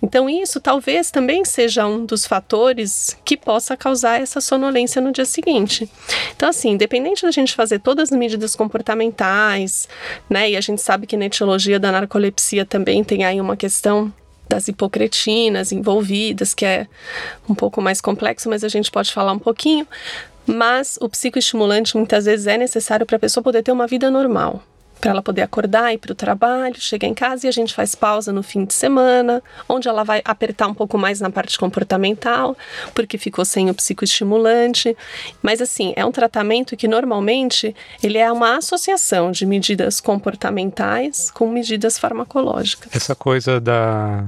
Então, 0.02 0.28
isso 0.28 0.61
talvez 0.61 1.11
também 1.11 1.44
seja 1.44 1.87
um 1.87 2.04
dos 2.04 2.26
fatores 2.26 3.16
que 3.24 3.37
possa 3.37 3.76
causar 3.76 4.20
essa 4.20 4.40
sonolência 4.40 5.00
no 5.00 5.12
dia 5.12 5.24
seguinte. 5.24 5.90
Então, 6.35 6.48
assim, 6.48 6.70
independente 6.70 7.22
da 7.22 7.30
gente 7.30 7.54
fazer 7.54 7.80
todas 7.80 8.12
as 8.12 8.18
medidas 8.18 8.54
comportamentais, 8.57 9.88
né, 10.28 10.50
e 10.50 10.57
a 10.57 10.61
gente 10.61 10.80
sabe 10.80 11.07
que 11.07 11.16
na 11.16 11.26
etiologia 11.26 11.78
da 11.78 11.92
narcolepsia 11.92 12.64
também 12.64 13.02
tem 13.04 13.24
aí 13.24 13.40
uma 13.40 13.57
questão 13.57 14.12
das 14.48 14.68
hipocretinas 14.68 15.72
envolvidas, 15.72 16.54
que 16.54 16.64
é 16.64 16.87
um 17.48 17.54
pouco 17.54 17.80
mais 17.80 18.00
complexo, 18.00 18.48
mas 18.48 18.62
a 18.62 18.68
gente 18.68 18.90
pode 18.90 19.12
falar 19.12 19.33
um 19.33 19.38
pouquinho. 19.38 19.87
Mas 20.46 20.98
o 21.00 21.09
psicoestimulante 21.09 21.96
muitas 21.96 22.26
vezes 22.26 22.46
é 22.46 22.59
necessário 22.59 23.07
para 23.07 23.16
a 23.16 23.18
pessoa 23.18 23.42
poder 23.42 23.62
ter 23.62 23.72
uma 23.72 23.87
vida 23.87 24.11
normal 24.11 24.62
para 25.04 25.10
ela 25.10 25.22
poder 25.22 25.42
acordar, 25.42 25.92
ir 25.92 25.98
para 25.98 26.12
o 26.12 26.14
trabalho, 26.14 26.80
chegar 26.80 27.06
em 27.06 27.12
casa 27.12 27.44
e 27.44 27.48
a 27.48 27.52
gente 27.52 27.74
faz 27.74 27.94
pausa 27.94 28.32
no 28.32 28.42
fim 28.42 28.64
de 28.64 28.72
semana, 28.72 29.42
onde 29.68 29.86
ela 29.86 30.02
vai 30.02 30.22
apertar 30.24 30.66
um 30.66 30.72
pouco 30.72 30.96
mais 30.96 31.20
na 31.20 31.28
parte 31.28 31.58
comportamental, 31.58 32.56
porque 32.94 33.18
ficou 33.18 33.44
sem 33.44 33.68
o 33.68 33.74
psicoestimulante. 33.74 34.96
Mas 35.42 35.60
assim, 35.60 35.92
é 35.94 36.06
um 36.06 36.10
tratamento 36.10 36.74
que 36.74 36.88
normalmente 36.88 37.76
ele 38.02 38.16
é 38.16 38.32
uma 38.32 38.56
associação 38.56 39.30
de 39.30 39.44
medidas 39.44 40.00
comportamentais 40.00 41.30
com 41.30 41.50
medidas 41.50 41.98
farmacológicas. 41.98 42.88
Essa 42.96 43.14
coisa 43.14 43.60
da 43.60 44.24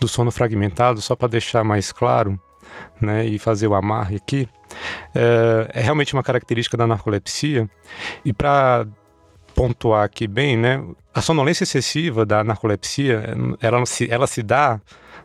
do 0.00 0.06
sono 0.06 0.30
fragmentado, 0.30 1.00
só 1.00 1.16
para 1.16 1.26
deixar 1.26 1.64
mais 1.64 1.90
claro, 1.90 2.38
né, 3.00 3.26
e 3.26 3.36
fazer 3.36 3.66
o 3.66 3.74
amarre 3.74 4.16
aqui, 4.16 4.48
é, 5.12 5.70
é 5.74 5.80
realmente 5.80 6.14
uma 6.14 6.22
característica 6.22 6.76
da 6.76 6.86
narcolepsia. 6.86 7.68
E 8.24 8.32
para 8.32 8.86
pontuar 9.54 10.04
aqui 10.04 10.26
bem, 10.26 10.56
né? 10.56 10.82
A 11.14 11.20
sonolência 11.20 11.64
excessiva 11.64 12.26
da 12.26 12.42
narcolepsia, 12.42 13.34
ela 13.60 13.84
se, 13.86 14.10
ela 14.10 14.26
se 14.26 14.42
dá 14.42 14.80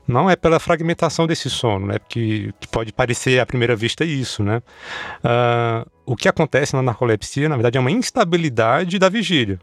não 0.07 0.27
é 0.27 0.35
pela 0.35 0.59
fragmentação 0.59 1.27
desse 1.27 1.49
sono, 1.49 1.87
né? 1.87 1.99
Porque 1.99 2.51
que 2.59 2.67
pode 2.67 2.91
parecer 2.91 3.39
à 3.39 3.45
primeira 3.45 3.75
vista 3.75 4.03
isso, 4.03 4.43
né? 4.43 4.61
Uh, 5.23 5.89
o 6.05 6.15
que 6.15 6.27
acontece 6.27 6.75
na 6.75 6.81
narcolepsia, 6.81 7.47
na 7.47 7.55
verdade, 7.55 7.77
é 7.77 7.81
uma 7.81 7.91
instabilidade 7.91 8.97
da 8.97 9.07
vigília, 9.07 9.59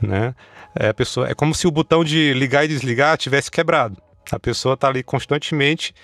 né? 0.00 0.34
É, 0.78 0.88
a 0.88 0.94
pessoa, 0.94 1.28
é 1.28 1.34
como 1.34 1.54
se 1.54 1.66
o 1.66 1.70
botão 1.70 2.04
de 2.04 2.32
ligar 2.34 2.64
e 2.64 2.68
desligar 2.68 3.16
tivesse 3.16 3.50
quebrado. 3.50 4.00
A 4.30 4.38
pessoa 4.38 4.74
está 4.74 4.88
ali 4.88 5.02
constantemente 5.02 5.94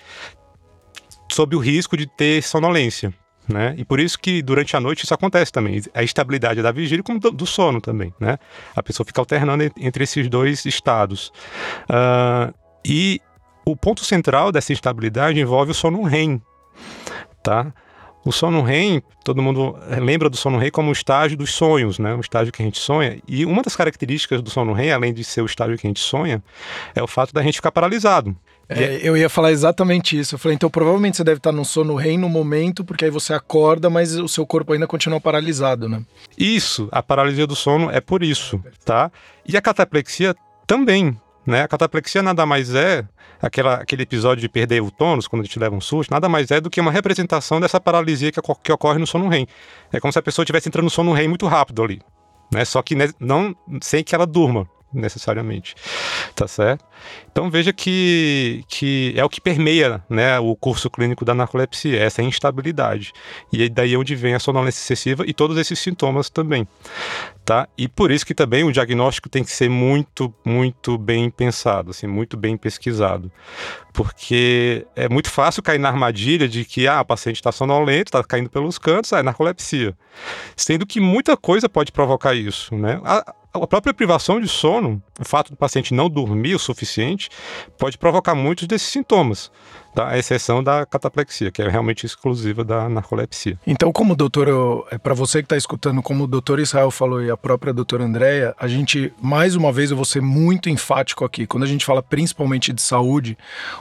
sob 1.31 1.55
o 1.55 1.59
risco 1.59 1.95
de 1.95 2.05
ter 2.05 2.41
sonolência. 2.43 3.13
Né? 3.47 3.75
E 3.77 3.83
por 3.83 3.99
isso 3.99 4.17
que 4.17 4.41
durante 4.41 4.75
a 4.75 4.79
noite 4.79 5.03
isso 5.03 5.13
acontece 5.13 5.51
também, 5.51 5.81
a 5.93 6.01
estabilidade 6.01 6.61
da 6.61 6.71
vigília 6.71 7.03
como 7.03 7.19
do, 7.19 7.45
sono 7.45 7.81
também, 7.81 8.13
né? 8.17 8.37
A 8.73 8.81
pessoa 8.81 9.05
fica 9.05 9.19
alternando 9.19 9.69
entre 9.77 10.05
esses 10.05 10.29
dois 10.29 10.65
estados. 10.65 11.27
Uh, 11.89 12.53
e 12.85 13.19
o 13.65 13.75
ponto 13.75 14.03
central 14.05 14.51
dessa 14.51 14.71
instabilidade 14.71 15.39
envolve 15.39 15.71
o 15.71 15.73
sono 15.73 16.03
REM, 16.03 16.41
tá? 17.43 17.73
O 18.25 18.31
sono 18.31 18.61
REM, 18.61 19.01
todo 19.23 19.41
mundo 19.41 19.77
lembra 20.01 20.29
do 20.29 20.37
sono 20.37 20.57
REM 20.57 20.71
como 20.71 20.89
o 20.89 20.93
estágio 20.93 21.37
dos 21.37 21.53
sonhos, 21.53 21.99
né? 21.99 22.15
O 22.15 22.21
estágio 22.21 22.53
que 22.53 22.61
a 22.61 22.65
gente 22.65 22.79
sonha. 22.79 23.19
E 23.27 23.45
uma 23.45 23.61
das 23.61 23.75
características 23.75 24.41
do 24.41 24.49
sono 24.49 24.71
REM, 24.71 24.93
além 24.93 25.13
de 25.13 25.25
ser 25.25 25.41
o 25.41 25.45
estágio 25.45 25.77
que 25.77 25.85
a 25.85 25.89
gente 25.89 25.99
sonha, 25.99 26.41
é 26.95 27.03
o 27.03 27.07
fato 27.07 27.33
da 27.33 27.41
gente 27.41 27.55
ficar 27.55 27.71
paralisado. 27.71 28.33
É, 28.69 28.99
eu 29.03 29.15
ia 29.17 29.29
falar 29.29 29.51
exatamente 29.51 30.17
isso. 30.17 30.35
Eu 30.35 30.39
falei, 30.39 30.55
então 30.55 30.69
provavelmente 30.69 31.17
você 31.17 31.23
deve 31.23 31.37
estar 31.37 31.51
no 31.51 31.65
sono 31.65 31.95
REM 31.95 32.17
no 32.17 32.29
momento, 32.29 32.83
porque 32.83 33.05
aí 33.05 33.11
você 33.11 33.33
acorda, 33.33 33.89
mas 33.89 34.15
o 34.15 34.27
seu 34.27 34.45
corpo 34.45 34.73
ainda 34.73 34.87
continua 34.87 35.19
paralisado, 35.19 35.89
né? 35.89 36.03
Isso, 36.37 36.87
a 36.91 37.03
paralisia 37.03 37.45
do 37.45 37.55
sono 37.55 37.91
é 37.91 37.99
por 37.99 38.23
isso, 38.23 38.63
tá? 38.85 39.11
E 39.45 39.57
a 39.57 39.61
cataplexia 39.61 40.35
também, 40.65 41.19
né? 41.45 41.63
A 41.63 41.67
cataplexia 41.67 42.23
nada 42.23 42.45
mais 42.45 42.73
é 42.73 43.05
aquela, 43.41 43.75
aquele 43.75 44.03
episódio 44.03 44.41
de 44.41 44.49
perder 44.49 44.81
o 44.81 44.89
tônus, 44.89 45.27
quando 45.27 45.41
a 45.41 45.45
gente 45.45 45.59
leva 45.59 45.75
um 45.75 45.81
susto, 45.81 46.11
nada 46.11 46.29
mais 46.29 46.49
é 46.49 46.61
do 46.61 46.69
que 46.69 46.79
uma 46.79 46.91
representação 46.91 47.59
dessa 47.59 47.79
paralisia 47.79 48.31
que, 48.31 48.41
que 48.63 48.71
ocorre 48.71 48.99
no 48.99 49.05
sono 49.05 49.27
REM. 49.27 49.45
É 49.91 49.99
como 49.99 50.13
se 50.13 50.19
a 50.19 50.21
pessoa 50.21 50.43
estivesse 50.43 50.69
entrando 50.69 50.85
no 50.85 50.89
sono 50.89 51.11
REM 51.11 51.27
muito 51.27 51.45
rápido 51.47 51.83
ali. 51.83 52.01
Né? 52.51 52.63
Só 52.63 52.81
que 52.81 52.95
não 53.19 53.55
sem 53.81 54.03
que 54.03 54.15
ela 54.15 54.25
durma 54.25 54.67
necessariamente, 54.93 55.75
tá 56.35 56.47
certo? 56.47 56.85
Então 57.31 57.49
veja 57.49 57.73
que, 57.73 58.63
que 58.67 59.13
é 59.17 59.23
o 59.23 59.29
que 59.29 59.41
permeia 59.41 60.03
né, 60.09 60.39
o 60.39 60.55
curso 60.55 60.89
clínico 60.89 61.25
da 61.25 61.33
narcolepsia, 61.33 61.99
essa 61.99 62.21
instabilidade. 62.21 63.11
E 63.51 63.67
daí 63.69 63.93
é 63.93 63.97
onde 63.97 64.15
vem 64.15 64.35
a 64.35 64.39
sonolência 64.39 64.79
excessiva 64.79 65.23
e 65.27 65.33
todos 65.33 65.57
esses 65.57 65.79
sintomas 65.79 66.29
também. 66.29 66.67
Tá? 67.43 67.67
E 67.77 67.87
por 67.87 68.11
isso 68.11 68.25
que 68.25 68.33
também 68.33 68.63
o 68.63 68.71
diagnóstico 68.71 69.27
tem 69.27 69.43
que 69.43 69.51
ser 69.51 69.69
muito, 69.69 70.33
muito 70.45 70.97
bem 70.97 71.29
pensado, 71.29 71.91
assim, 71.91 72.07
muito 72.07 72.37
bem 72.37 72.55
pesquisado. 72.55 73.31
Porque 73.91 74.85
é 74.95 75.09
muito 75.09 75.29
fácil 75.29 75.61
cair 75.61 75.79
na 75.79 75.89
armadilha 75.89 76.47
de 76.47 76.63
que 76.63 76.87
ah, 76.87 77.01
o 77.01 77.05
paciente 77.05 77.35
está 77.35 77.51
sonolento, 77.51 78.09
está 78.09 78.23
caindo 78.23 78.49
pelos 78.49 78.77
cantos, 78.77 79.11
ah, 79.11 79.19
é 79.19 79.23
narcolepsia. 79.23 79.93
Sendo 80.55 80.85
que 80.85 80.99
muita 80.99 81.35
coisa 81.35 81.67
pode 81.67 81.91
provocar 81.91 82.33
isso. 82.33 82.73
Né? 82.75 82.99
A 83.53 83.67
própria 83.67 83.93
privação 83.93 84.39
de 84.41 84.47
sono, 84.47 85.01
o 85.19 85.25
fato 85.25 85.51
do 85.51 85.57
paciente 85.57 85.93
não 85.93 86.09
dormir 86.09 86.55
o 86.55 86.59
suficiente, 86.59 87.29
pode 87.77 87.97
provocar 87.97 88.33
muitos 88.33 88.67
desses 88.67 88.87
sintomas 88.87 89.51
tá? 89.93 90.09
a 90.09 90.17
exceção 90.17 90.63
da 90.63 90.85
cataplexia, 90.85 91.51
que 91.51 91.61
é 91.61 91.69
realmente 91.69 92.05
exclusiva 92.05 92.63
da 92.63 92.89
narcolepsia. 92.89 93.57
Então, 93.65 93.91
como 93.91 94.13
o 94.13 94.15
doutor, 94.15 94.87
é 94.91 94.97
para 94.97 95.13
você 95.13 95.39
que 95.39 95.45
está 95.45 95.57
escutando, 95.57 96.01
como 96.01 96.23
o 96.23 96.27
doutor 96.27 96.59
Israel 96.59 96.91
falou 96.91 97.23
e 97.23 97.29
a 97.29 97.37
própria 97.37 97.73
doutora 97.73 98.03
Andréia, 98.03 98.55
a 98.59 98.67
gente, 98.67 99.13
mais 99.21 99.55
uma 99.55 99.71
vez, 99.71 99.91
eu 99.91 99.95
vou 99.95 100.05
ser 100.05 100.21
muito 100.21 100.69
enfático 100.69 101.23
aqui. 101.23 101.45
Quando 101.45 101.63
a 101.63 101.67
gente 101.67 101.85
fala 101.85 102.01
principalmente 102.01 102.73
de 102.73 102.81
saúde, 102.81 103.37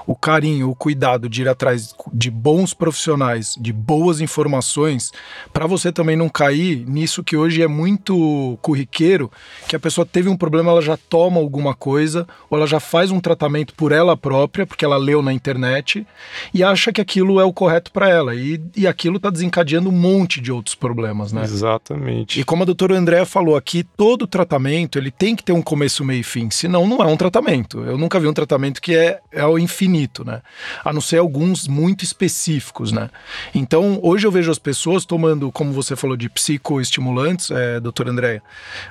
o 0.07 0.15
carinho, 0.15 0.71
o 0.71 0.75
cuidado 0.75 1.29
de 1.29 1.43
ir 1.43 1.49
atrás 1.49 1.95
de 2.13 2.31
bons 2.31 2.75
profissionais, 2.75 3.57
de 3.59 3.73
boas 3.73 4.21
informações, 4.21 5.13
para 5.53 5.67
você 5.67 5.91
também 5.91 6.17
não 6.17 6.29
cair 6.29 6.85
nisso 6.87 7.25
que 7.25 7.37
hoje 7.37 7.63
é 7.63 7.69
muito 7.69 8.59
corriqueiro, 8.61 9.31
que 9.69 9.77
a 9.77 9.81
pessoa 9.81 10.07
teve 10.07 10.29
um 10.29 10.37
problema, 10.37 10.71
ela 10.71 10.83
já 10.83 10.97
toma 10.97 11.39
alguma 11.39 11.75
coisa, 11.75 12.27
ou 12.51 12.59
ela 12.59 12.67
já 12.67 12.81
faz 12.81 13.11
um 13.11 13.21
tratamento 13.21 13.75
por 13.75 13.93
ela 13.93 14.17
própria, 14.17 14.67
porque 14.67 14.85
ela 14.85 14.97
leu 14.97 15.23
na 15.23 15.33
internet, 15.33 16.07
e 16.53 16.63
acha 16.63 16.93
que 16.93 17.01
aquilo 17.01 17.41
é 17.41 17.45
o 17.45 17.53
correto 17.53 17.91
para 17.93 18.09
ela. 18.09 18.35
E, 18.35 18.61
e 18.77 18.87
aquilo 18.87 19.17
está 19.17 19.31
desencadeando 19.31 19.89
um 19.89 19.93
monte 19.93 20.41
de 20.41 20.53
outros 20.53 20.75
problemas, 20.75 21.33
né? 21.33 21.43
Exatamente. 21.43 22.41
E 22.41 22.45
como 22.45 22.63
a 22.63 22.67
doutora 22.67 22.97
Andréa 22.97 23.25
falou 23.25 23.57
aqui, 23.57 23.83
todo 23.97 24.27
tratamento 24.27 24.99
ele 24.99 25.11
tem 25.11 25.35
que 25.37 25.43
ter 25.43 25.53
um 25.53 25.63
começo, 25.63 26.05
meio 26.05 26.21
e 26.21 26.25
fim. 26.25 26.51
Senão, 26.51 26.87
não 26.87 27.03
é 27.03 27.07
um 27.07 27.17
tratamento. 27.17 27.81
Eu 27.81 27.97
nunca 27.99 28.19
vi 28.19 28.27
um 28.27 28.33
tratamento 28.33 28.81
que 28.81 28.95
é, 28.95 29.21
é 29.31 29.45
o 29.45 29.59
infinito, 29.59 30.25
né? 30.25 30.43
A 30.85 30.93
não 30.93 31.01
ser 31.01 31.19
alguns 31.19 31.69
muito 31.69 32.05
específicos, 32.05 32.93
né? 32.93 33.11
Então, 33.55 33.99
hoje 34.03 34.27
eu 34.27 34.33
vejo 34.33 34.51
as 34.51 34.59
pessoas 34.59 35.05
tomando, 35.05 35.51
como 35.53 35.73
você 35.73 35.97
falou, 35.97 36.17
de 36.17 36.29
psicoestimulantes, 36.29 37.51
é, 37.51 37.81
doutora 37.81 38.11
Andréia, 38.11 38.43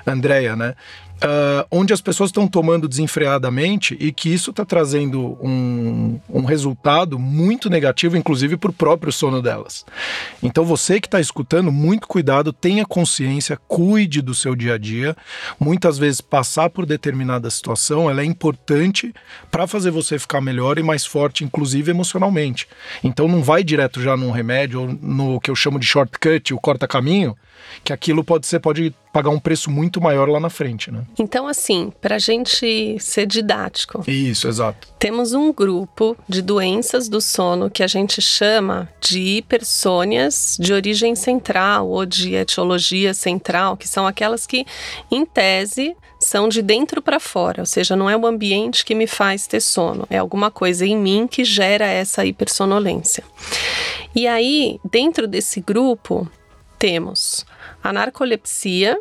Andréia, 0.05 0.55
né? 0.61 0.75
uh, 1.21 1.65
onde 1.71 1.93
as 1.93 2.01
pessoas 2.01 2.29
estão 2.29 2.47
tomando 2.47 2.87
desenfreadamente 2.87 3.95
e 3.99 4.11
que 4.11 4.33
isso 4.33 4.51
está 4.51 4.65
trazendo 4.65 5.37
um, 5.41 6.19
um 6.29 6.43
resultado 6.43 7.17
muito 7.17 7.69
negativo, 7.69 8.17
inclusive 8.17 8.57
para 8.57 8.71
o 8.71 8.73
próprio 8.73 9.11
sono 9.11 9.41
delas. 9.41 9.85
Então 10.41 10.65
você 10.65 10.99
que 10.99 11.07
está 11.07 11.19
escutando, 11.19 11.71
muito 11.71 12.07
cuidado, 12.07 12.51
tenha 12.51 12.85
consciência, 12.85 13.59
cuide 13.67 14.21
do 14.21 14.33
seu 14.33 14.55
dia 14.55 14.75
a 14.75 14.77
dia. 14.77 15.15
Muitas 15.59 15.97
vezes 15.97 16.21
passar 16.21 16.69
por 16.69 16.85
determinada 16.85 17.49
situação 17.49 18.09
ela 18.09 18.21
é 18.21 18.25
importante 18.25 19.13
para 19.49 19.67
fazer 19.67 19.91
você 19.91 20.17
ficar 20.17 20.41
melhor 20.41 20.77
e 20.77 20.83
mais 20.83 21.05
forte, 21.05 21.43
inclusive 21.43 21.91
emocionalmente. 21.91 22.67
Então 23.03 23.27
não 23.27 23.43
vai 23.43 23.63
direto 23.63 24.01
já 24.01 24.17
num 24.17 24.31
remédio 24.31 24.81
ou 24.81 24.87
no 24.87 25.39
que 25.39 25.51
eu 25.51 25.55
chamo 25.55 25.79
de 25.79 25.85
shortcut, 25.85 26.53
o 26.53 26.59
corta-caminho, 26.59 27.35
que 27.83 27.93
aquilo 27.93 28.23
pode 28.23 28.47
ser 28.47 28.59
pode 28.59 28.93
pagar 29.11 29.29
um 29.29 29.39
preço 29.39 29.69
muito 29.69 29.99
maior 29.99 30.27
lá 30.29 30.39
na 30.39 30.49
frente, 30.49 30.91
né? 30.91 31.03
Então, 31.19 31.47
assim, 31.47 31.91
para 32.01 32.15
a 32.15 32.19
gente 32.19 32.97
ser 32.99 33.25
didático. 33.25 34.03
Isso, 34.07 34.47
exato. 34.47 34.87
Temos 34.97 35.33
um 35.33 35.51
grupo 35.51 36.15
de 36.27 36.41
doenças 36.41 37.09
do 37.09 37.19
sono 37.19 37.69
que 37.69 37.83
a 37.83 37.87
gente 37.87 38.21
chama 38.21 38.89
de 39.01 39.19
hipersônias 39.19 40.57
de 40.59 40.73
origem 40.73 41.15
central 41.15 41.89
ou 41.89 42.05
de 42.05 42.35
etiologia 42.35 43.13
central, 43.13 43.75
que 43.75 43.87
são 43.87 44.07
aquelas 44.07 44.47
que, 44.47 44.65
em 45.09 45.25
tese, 45.25 45.95
são 46.19 46.47
de 46.47 46.61
dentro 46.61 47.01
para 47.01 47.19
fora, 47.19 47.63
ou 47.63 47.65
seja, 47.65 47.95
não 47.95 48.09
é 48.09 48.15
o 48.15 48.27
ambiente 48.27 48.85
que 48.85 48.93
me 48.93 49.07
faz 49.07 49.47
ter 49.47 49.59
sono, 49.59 50.05
é 50.09 50.19
alguma 50.19 50.51
coisa 50.51 50.85
em 50.85 50.95
mim 50.95 51.27
que 51.27 51.43
gera 51.43 51.85
essa 51.85 52.23
hipersonolência. 52.23 53.23
E 54.15 54.27
aí, 54.27 54.79
dentro 54.89 55.27
desse 55.27 55.59
grupo, 55.59 56.29
temos 56.77 57.45
a 57.83 57.93
narcolepsia, 57.93 58.99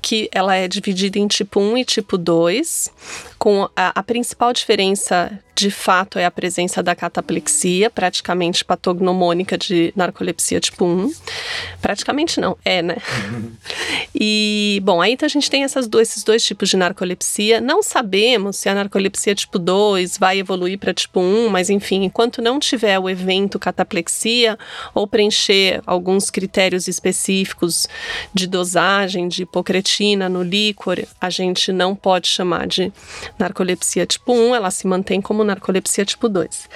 que 0.00 0.28
ela 0.32 0.54
é 0.54 0.68
dividida 0.68 1.18
em 1.18 1.26
tipo 1.26 1.60
1 1.60 1.78
e 1.78 1.84
tipo 1.84 2.18
2, 2.18 2.92
com 3.38 3.68
a, 3.74 3.98
a 3.98 4.02
principal 4.02 4.52
diferença 4.52 5.38
de 5.54 5.70
fato 5.70 6.18
é 6.18 6.24
a 6.24 6.30
presença 6.30 6.82
da 6.82 6.94
cataplexia, 6.94 7.88
praticamente 7.88 8.64
patognomônica 8.64 9.56
de 9.56 9.92
narcolepsia 9.94 10.58
tipo 10.60 10.84
1. 10.84 11.12
Praticamente 11.80 12.40
não, 12.40 12.56
é, 12.64 12.82
né? 12.82 12.96
E, 14.16 14.80
bom, 14.84 15.02
aí 15.02 15.12
então 15.12 15.26
a 15.26 15.28
gente 15.28 15.50
tem 15.50 15.64
essas 15.64 15.88
dois, 15.88 16.08
esses 16.10 16.22
dois 16.22 16.44
tipos 16.44 16.68
de 16.68 16.76
narcolepsia. 16.76 17.60
Não 17.60 17.82
sabemos 17.82 18.56
se 18.56 18.68
a 18.68 18.74
narcolepsia 18.74 19.34
tipo 19.34 19.58
2 19.58 20.18
vai 20.18 20.38
evoluir 20.38 20.78
para 20.78 20.94
tipo 20.94 21.20
1, 21.20 21.48
mas 21.48 21.68
enfim, 21.68 22.04
enquanto 22.04 22.40
não 22.40 22.60
tiver 22.60 22.98
o 22.98 23.10
evento 23.10 23.58
cataplexia 23.58 24.56
ou 24.94 25.06
preencher 25.06 25.82
alguns 25.84 26.30
critérios 26.30 26.86
específicos 26.86 27.88
de 28.32 28.46
dosagem 28.46 29.26
de 29.26 29.42
hipocretina 29.42 30.28
no 30.28 30.42
líquor, 30.42 31.04
a 31.20 31.28
gente 31.28 31.72
não 31.72 31.94
pode 31.94 32.28
chamar 32.28 32.68
de 32.68 32.92
narcolepsia 33.36 34.06
tipo 34.06 34.32
1, 34.32 34.54
ela 34.54 34.70
se 34.70 34.86
mantém 34.86 35.20
como 35.20 35.43
narcolepsia 35.44 36.04
tipo 36.04 36.28
2. 36.28 36.68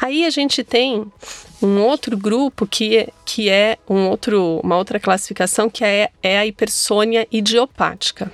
Aí 0.00 0.24
a 0.24 0.30
gente 0.30 0.62
tem 0.62 1.04
um 1.62 1.80
outro 1.80 2.16
grupo 2.16 2.66
que, 2.66 3.08
que 3.24 3.48
é 3.48 3.78
um 3.88 4.08
outro, 4.08 4.60
uma 4.62 4.76
outra 4.76 4.98
classificação 4.98 5.70
que 5.70 5.84
é, 5.84 6.10
é 6.22 6.38
a 6.38 6.46
hipersônia 6.46 7.26
idiopática. 7.30 8.30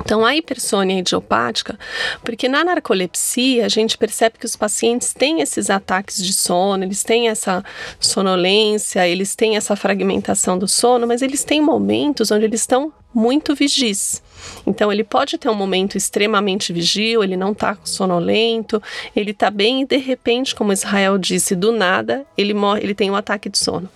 Então, 0.00 0.24
a 0.24 0.36
hipersônia 0.36 0.98
idiopática, 0.98 1.78
porque 2.22 2.48
na 2.48 2.62
narcolepsia 2.62 3.64
a 3.64 3.68
gente 3.68 3.96
percebe 3.96 4.38
que 4.38 4.44
os 4.44 4.54
pacientes 4.54 5.12
têm 5.12 5.40
esses 5.40 5.70
ataques 5.70 6.22
de 6.22 6.32
sono, 6.32 6.84
eles 6.84 7.02
têm 7.02 7.28
essa 7.28 7.64
sonolência, 7.98 9.08
eles 9.08 9.34
têm 9.34 9.56
essa 9.56 9.74
fragmentação 9.74 10.58
do 10.58 10.68
sono, 10.68 11.06
mas 11.06 11.22
eles 11.22 11.44
têm 11.44 11.62
momentos 11.62 12.30
onde 12.30 12.44
eles 12.44 12.60
estão 12.60 12.92
muito 13.16 13.54
vigis. 13.54 14.22
Então 14.66 14.92
ele 14.92 15.02
pode 15.02 15.38
ter 15.38 15.48
um 15.48 15.54
momento 15.54 15.96
extremamente 15.96 16.70
vigil, 16.70 17.24
ele 17.24 17.34
não 17.34 17.52
está 17.52 17.78
sonolento, 17.82 18.80
ele 19.16 19.30
está 19.30 19.50
bem 19.50 19.80
e 19.80 19.86
de 19.86 19.96
repente, 19.96 20.54
como 20.54 20.70
Israel 20.70 21.16
disse, 21.16 21.56
do 21.56 21.72
nada 21.72 22.26
ele 22.36 22.52
morre, 22.52 22.82
ele 22.82 22.94
tem 22.94 23.10
um 23.10 23.16
ataque 23.16 23.48
de 23.48 23.56
sono. 23.56 23.88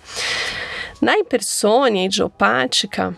Na 0.99 1.19
hipersônia 1.19 2.05
idiopática, 2.05 3.15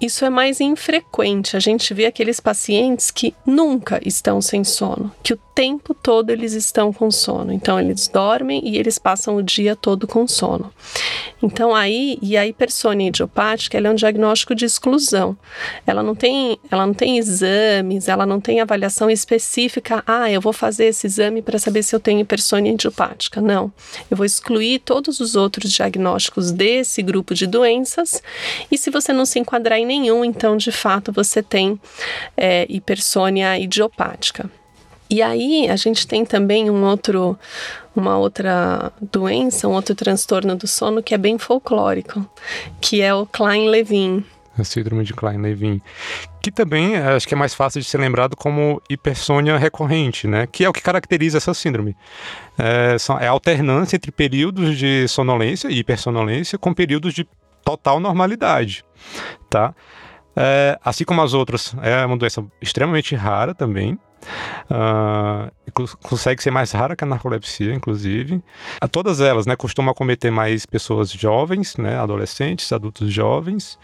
isso 0.00 0.24
é 0.24 0.30
mais 0.30 0.60
infrequente. 0.60 1.56
A 1.56 1.60
gente 1.60 1.92
vê 1.92 2.06
aqueles 2.06 2.38
pacientes 2.38 3.10
que 3.10 3.34
nunca 3.44 4.00
estão 4.06 4.40
sem 4.40 4.62
sono, 4.62 5.12
que 5.24 5.34
o 5.34 5.40
tempo 5.60 5.92
todo 5.92 6.30
eles 6.30 6.54
estão 6.54 6.90
com 6.90 7.10
sono. 7.10 7.52
Então 7.52 7.78
eles 7.78 8.08
dormem 8.08 8.66
e 8.66 8.78
eles 8.78 8.98
passam 8.98 9.36
o 9.36 9.42
dia 9.42 9.76
todo 9.76 10.06
com 10.06 10.26
sono. 10.26 10.72
Então 11.42 11.74
aí, 11.74 12.18
e 12.22 12.34
a 12.34 12.46
hipersônia 12.46 13.08
idiopática, 13.08 13.76
ela 13.76 13.88
é 13.88 13.90
um 13.90 13.94
diagnóstico 13.94 14.54
de 14.54 14.64
exclusão. 14.64 15.36
Ela 15.86 16.02
não 16.02 16.14
tem, 16.14 16.58
ela 16.70 16.86
não 16.86 16.94
tem 16.94 17.18
exames, 17.18 18.08
ela 18.08 18.24
não 18.24 18.40
tem 18.40 18.58
avaliação 18.58 19.10
específica. 19.10 20.02
Ah, 20.06 20.30
eu 20.30 20.40
vou 20.40 20.54
fazer 20.54 20.86
esse 20.86 21.06
exame 21.06 21.42
para 21.42 21.58
saber 21.58 21.82
se 21.82 21.94
eu 21.94 22.00
tenho 22.00 22.20
hipersônia 22.20 22.72
idiopática. 22.72 23.42
Não. 23.42 23.70
Eu 24.10 24.16
vou 24.16 24.24
excluir 24.24 24.78
todos 24.78 25.20
os 25.20 25.36
outros 25.36 25.70
diagnósticos 25.70 26.50
desse 26.52 27.02
grupo 27.02 27.34
de 27.34 27.46
doenças. 27.46 28.22
E 28.70 28.78
se 28.78 28.88
você 28.88 29.12
não 29.12 29.26
se 29.26 29.38
enquadrar 29.38 29.78
em 29.78 29.84
nenhum, 29.84 30.24
então 30.24 30.56
de 30.56 30.72
fato 30.72 31.12
você 31.12 31.42
tem 31.42 31.78
é, 32.34 32.64
hipersônia 32.66 33.58
idiopática. 33.58 34.50
E 35.10 35.20
aí 35.20 35.68
a 35.68 35.74
gente 35.74 36.06
tem 36.06 36.24
também 36.24 36.70
um 36.70 36.84
outro, 36.84 37.36
uma 37.96 38.16
outra 38.16 38.92
doença, 39.02 39.66
um 39.66 39.72
outro 39.72 39.92
transtorno 39.92 40.54
do 40.54 40.68
sono 40.68 41.02
que 41.02 41.12
é 41.12 41.18
bem 41.18 41.36
folclórico, 41.36 42.24
que 42.80 43.02
é 43.02 43.12
o 43.12 43.26
Klein-Levin. 43.26 44.24
A 44.56 44.62
síndrome 44.62 45.02
de 45.02 45.12
Klein-Levin, 45.12 45.80
que 46.40 46.52
também 46.52 46.94
eh, 46.94 47.16
acho 47.16 47.26
que 47.26 47.34
é 47.34 47.36
mais 47.36 47.54
fácil 47.54 47.80
de 47.80 47.88
ser 47.88 47.98
lembrado 47.98 48.36
como 48.36 48.80
hipersônia 48.88 49.56
recorrente, 49.58 50.28
né? 50.28 50.46
Que 50.46 50.64
é 50.64 50.68
o 50.68 50.72
que 50.72 50.82
caracteriza 50.82 51.38
essa 51.38 51.54
síndrome. 51.54 51.96
É, 52.56 52.96
é 53.20 53.26
a 53.26 53.30
alternância 53.30 53.96
entre 53.96 54.12
períodos 54.12 54.78
de 54.78 55.08
sonolência 55.08 55.68
e 55.68 55.78
hipersonolência 55.78 56.56
com 56.56 56.72
períodos 56.72 57.14
de 57.14 57.26
total 57.64 57.98
normalidade, 57.98 58.84
tá? 59.48 59.74
É, 60.36 60.78
assim 60.84 61.04
como 61.04 61.20
as 61.22 61.34
outras, 61.34 61.74
é 61.82 62.04
uma 62.06 62.16
doença 62.16 62.44
extremamente 62.60 63.14
rara 63.16 63.54
também, 63.54 63.98
Uh, 64.70 65.50
consegue 66.02 66.42
ser 66.42 66.50
mais 66.50 66.72
rara 66.72 66.96
que 66.96 67.04
a 67.04 67.06
narcolepsia, 67.06 67.72
inclusive. 67.72 68.42
A 68.80 68.88
todas 68.88 69.20
elas, 69.20 69.46
né, 69.46 69.56
costumam 69.56 69.92
acometer 69.92 70.30
mais 70.30 70.66
pessoas 70.66 71.10
jovens, 71.10 71.76
né, 71.76 71.96
adolescentes, 71.98 72.72
adultos 72.72 73.12
jovens. 73.12 73.78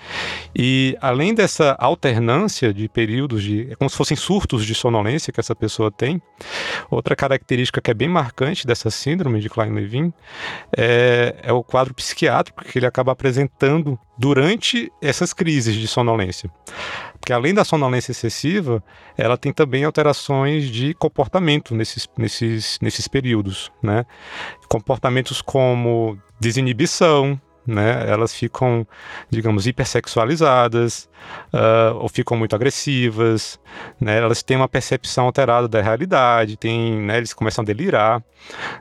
E 0.54 0.96
além 1.00 1.34
dessa 1.34 1.76
alternância 1.78 2.72
de 2.72 2.88
períodos 2.88 3.42
de, 3.42 3.68
é 3.70 3.74
como 3.76 3.88
se 3.88 3.96
fossem 3.96 4.16
surtos 4.16 4.64
de 4.64 4.74
sonolência 4.74 5.32
que 5.32 5.40
essa 5.40 5.54
pessoa 5.54 5.90
tem, 5.90 6.20
outra 6.90 7.14
característica 7.14 7.80
que 7.80 7.90
é 7.90 7.94
bem 7.94 8.08
marcante 8.08 8.66
dessa 8.66 8.90
síndrome 8.90 9.40
de 9.40 9.48
Klein-Levin 9.48 10.12
é, 10.76 11.36
é 11.42 11.52
o 11.52 11.62
quadro 11.62 11.94
psiquiátrico 11.94 12.64
que 12.64 12.78
ele 12.78 12.86
acaba 12.86 13.12
apresentando 13.12 13.98
durante 14.18 14.90
essas 15.00 15.32
crises 15.32 15.74
de 15.74 15.86
sonolência. 15.86 16.50
Porque 17.26 17.32
além 17.32 17.52
da 17.52 17.64
sonolência 17.64 18.12
excessiva, 18.12 18.80
ela 19.18 19.36
tem 19.36 19.52
também 19.52 19.82
alterações 19.82 20.70
de 20.70 20.94
comportamento 20.94 21.74
nesses, 21.74 22.08
nesses, 22.16 22.78
nesses 22.80 23.08
períodos, 23.08 23.68
né? 23.82 24.06
Comportamentos 24.68 25.42
como 25.42 26.16
desinibição, 26.38 27.36
né? 27.66 28.08
Elas 28.08 28.34
ficam, 28.34 28.86
digamos, 29.28 29.66
hipersexualizadas 29.66 31.08
uh, 31.52 31.96
ou 31.96 32.08
ficam 32.08 32.36
muito 32.36 32.54
agressivas, 32.54 33.58
né? 34.00 34.18
Elas 34.18 34.42
têm 34.42 34.56
uma 34.56 34.68
percepção 34.68 35.26
alterada 35.26 35.66
da 35.66 35.82
realidade, 35.82 36.56
tem, 36.56 37.00
né? 37.00 37.18
Eles 37.18 37.32
começam 37.32 37.62
a 37.62 37.66
delirar, 37.66 38.22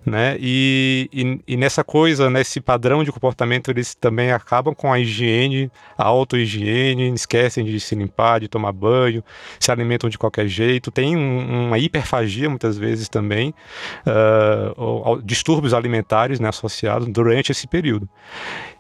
né? 0.05 0.37
E, 0.39 1.09
e, 1.11 1.53
e, 1.53 1.57
nessa 1.57 1.83
coisa, 1.83 2.29
nesse 2.29 2.61
padrão 2.61 3.03
de 3.03 3.11
comportamento, 3.11 3.71
eles 3.71 3.95
também 3.95 4.31
acabam 4.31 4.73
com 4.75 4.91
a 4.91 4.99
higiene, 4.99 5.71
a 5.97 6.03
auto-higiene, 6.05 7.13
esquecem 7.13 7.65
de 7.65 7.79
se 7.79 7.95
limpar, 7.95 8.39
de 8.39 8.47
tomar 8.47 8.71
banho, 8.71 9.23
se 9.59 9.71
alimentam 9.71 10.09
de 10.09 10.17
qualquer 10.17 10.47
jeito, 10.47 10.91
tem 10.91 11.15
um, 11.17 11.67
uma 11.67 11.79
hiperfagia 11.79 12.49
muitas 12.49 12.77
vezes 12.77 13.09
também, 13.09 13.53
uh, 14.05 14.73
ou, 14.75 15.07
ou, 15.07 15.21
distúrbios 15.21 15.73
alimentares 15.73 16.39
né, 16.39 16.49
associados 16.49 17.07
durante 17.07 17.51
esse 17.51 17.67
período. 17.67 18.07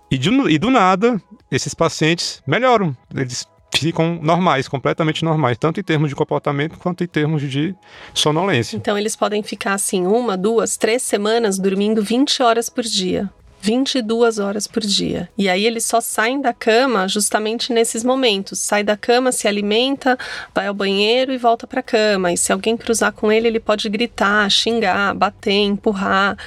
E, 0.09 0.17
de, 0.17 0.29
e 0.29 0.57
do 0.57 0.69
nada, 0.69 1.21
esses 1.51 1.73
pacientes 1.73 2.41
melhoram. 2.45 2.95
Eles 3.13 3.47
ficam 3.75 4.19
normais, 4.21 4.67
completamente 4.67 5.23
normais, 5.23 5.57
tanto 5.57 5.79
em 5.79 5.83
termos 5.83 6.09
de 6.09 6.15
comportamento 6.15 6.77
quanto 6.79 7.03
em 7.03 7.07
termos 7.07 7.41
de 7.41 7.75
sonolência. 8.13 8.77
Então 8.77 8.97
eles 8.97 9.15
podem 9.15 9.43
ficar 9.43 9.73
assim 9.73 10.05
uma, 10.05 10.37
duas, 10.37 10.77
três 10.77 11.01
semanas 11.01 11.59
dormindo 11.59 12.01
20 12.01 12.41
horas 12.41 12.69
por 12.69 12.83
dia. 12.83 13.29
22 13.65 14.37
horas 14.37 14.67
por 14.67 14.83
dia. 14.83 15.27
E 15.35 15.49
aí 15.49 15.65
eles 15.65 15.85
só 15.85 15.99
saem 15.99 16.39
da 16.39 16.53
cama 16.53 17.07
justamente 17.07 17.73
nesses 17.73 18.03
momentos. 18.03 18.59
Sai 18.59 18.83
da 18.83 18.95
cama, 18.95 19.31
se 19.31 19.47
alimenta, 19.47 20.17
vai 20.53 20.67
ao 20.67 20.73
banheiro 20.73 21.33
e 21.33 21.37
volta 21.37 21.65
para 21.65 21.81
cama. 21.81 22.31
E 22.31 22.37
se 22.37 22.53
alguém 22.53 22.77
cruzar 22.77 23.11
com 23.11 23.31
ele, 23.31 23.47
ele 23.47 23.59
pode 23.59 23.89
gritar, 23.89 24.47
xingar, 24.51 25.15
bater, 25.15 25.51
empurrar. 25.51 26.37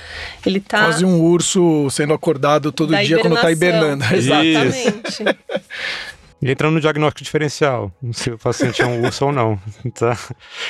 Ele 0.46 0.61
tá 0.61 0.85
quase 0.85 1.04
um 1.04 1.20
urso 1.20 1.90
sendo 1.90 2.14
acordado 2.14 2.70
todo 2.70 2.96
dia 2.96 3.18
quando 3.18 3.40
tá 3.40 3.50
hibernando. 3.50 4.04
Exatamente. 4.14 5.24
E 6.40 6.51
entrando 6.51 6.74
no 6.74 6.81
diagnóstico 6.81 7.24
diferencial, 7.24 7.90
se 8.12 8.31
o 8.31 8.38
paciente 8.38 8.81
é 8.81 8.87
um 8.87 9.05
urso 9.05 9.27
ou 9.27 9.33
não. 9.33 9.59
Tá? 9.94 10.16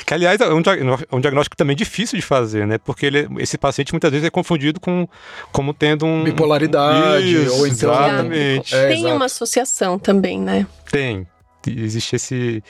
Que, 0.07 0.15
aliás, 0.15 0.41
é 0.41 0.49
um, 0.49 0.61
é 0.61 1.17
um, 1.17 1.21
diagnóstico 1.21 1.57
também 1.57 1.77
difícil 1.77 2.19
de 2.19 2.25
fazer, 2.25 2.67
né? 2.67 2.79
Porque 2.79 3.05
ele, 3.05 3.29
esse 3.39 3.59
paciente 3.59 3.93
muitas 3.93 4.11
vezes 4.11 4.27
é 4.27 4.31
confundido 4.31 4.81
com 4.81 5.07
como 5.53 5.75
tendo 5.75 6.07
um. 6.07 6.25
Bipolaridade, 6.25 7.27
Isso, 7.27 7.55
ou 7.55 7.67
então. 7.67 7.93
Exatamente. 7.93 8.75
É, 8.75 8.89
Tem 8.89 9.07
uma 9.13 9.27
associação 9.27 9.99
também, 9.99 10.41
né? 10.41 10.67
Tem, 10.91 11.27
existe 11.67 12.17
esse, 12.17 12.63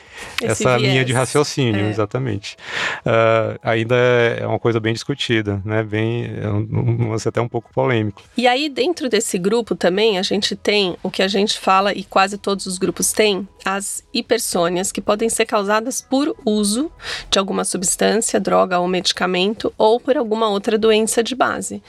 esse 0.42 0.53
essa 0.64 0.79
viés. 0.79 0.92
linha 0.92 1.05
de 1.05 1.12
raciocínio, 1.12 1.87
é. 1.87 1.90
exatamente. 1.90 2.57
Uh, 3.01 3.59
ainda 3.62 3.94
é 3.96 4.46
uma 4.46 4.59
coisa 4.59 4.81
bem 4.81 4.92
discutida, 4.92 5.62
né? 5.64 5.83
Bem, 5.83 6.24
é 6.40 6.48
um, 6.48 7.11
um, 7.11 7.14
até 7.14 7.40
um 7.40 7.48
pouco 7.48 7.72
polêmico. 7.72 8.22
E 8.37 8.46
aí, 8.46 8.68
dentro 8.68 9.09
desse 9.09 9.38
grupo 9.38 9.74
também, 9.74 10.18
a 10.18 10.22
gente 10.22 10.57
tem 10.57 10.96
o 11.03 11.11
que 11.11 11.22
a 11.22 11.29
gente 11.29 11.59
fala, 11.59 11.92
e 11.92 12.05
quase 12.05 12.38
todos 12.38 12.66
os 12.66 12.79
grupos 12.79 13.12
têm, 13.12 13.46
as 13.64 14.03
hipersônias, 14.12 14.90
que 14.90 15.01
podem 15.01 15.29
ser 15.29 15.46
causadas 15.46 16.01
por 16.01 16.35
uso 16.44 16.90
de 17.31 17.38
alguma 17.38 17.64
substância, 17.64 18.40
droga 18.40 18.79
ou 18.79 18.88
medicamento, 18.88 19.72
ou 19.77 20.01
por 20.01 20.16
alguma 20.16 20.48
outra 20.48 20.79
doença 20.79 21.22
de 21.22 21.35
base. 21.35 21.83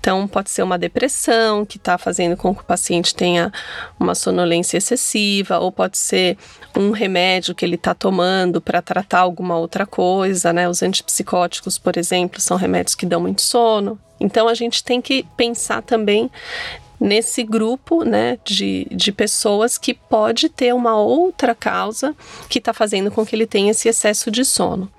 Então, 0.00 0.26
pode 0.26 0.50
ser 0.50 0.62
uma 0.62 0.78
depressão, 0.78 1.64
que 1.64 1.76
está 1.76 1.96
fazendo 1.96 2.36
com 2.36 2.54
que 2.54 2.62
o 2.62 2.64
paciente 2.64 3.14
tenha 3.14 3.52
uma 3.98 4.14
sonolência 4.14 4.76
excessiva, 4.76 5.58
ou 5.58 5.70
pode 5.70 5.96
ser 5.96 6.36
um 6.76 6.90
remédio 6.90 7.54
que 7.54 7.64
ele 7.64 7.74
está 7.74 7.94
tomando 7.94 8.60
para 8.60 8.80
tratar 8.80 9.20
alguma 9.20 9.58
outra 9.58 9.86
coisa, 9.86 10.52
né? 10.52 10.68
Os 10.68 10.82
antipsicóticos, 10.82 11.78
por 11.78 11.96
exemplo, 11.96 12.40
são 12.40 12.56
remédios 12.56 12.94
que 12.94 13.06
dão 13.06 13.20
muito 13.20 13.42
sono. 13.42 13.98
Então 14.18 14.48
a 14.48 14.54
gente 14.54 14.84
tem 14.84 15.00
que 15.00 15.24
pensar 15.36 15.82
também 15.82 16.30
nesse 17.00 17.42
grupo 17.42 18.04
né, 18.04 18.38
de, 18.44 18.86
de 18.90 19.10
pessoas 19.10 19.78
que 19.78 19.94
pode 19.94 20.50
ter 20.50 20.74
uma 20.74 21.00
outra 21.00 21.54
causa 21.54 22.14
que 22.48 22.58
está 22.58 22.74
fazendo 22.74 23.10
com 23.10 23.24
que 23.24 23.34
ele 23.34 23.46
tenha 23.46 23.70
esse 23.70 23.88
excesso 23.88 24.30
de 24.30 24.44
sono. 24.44 24.92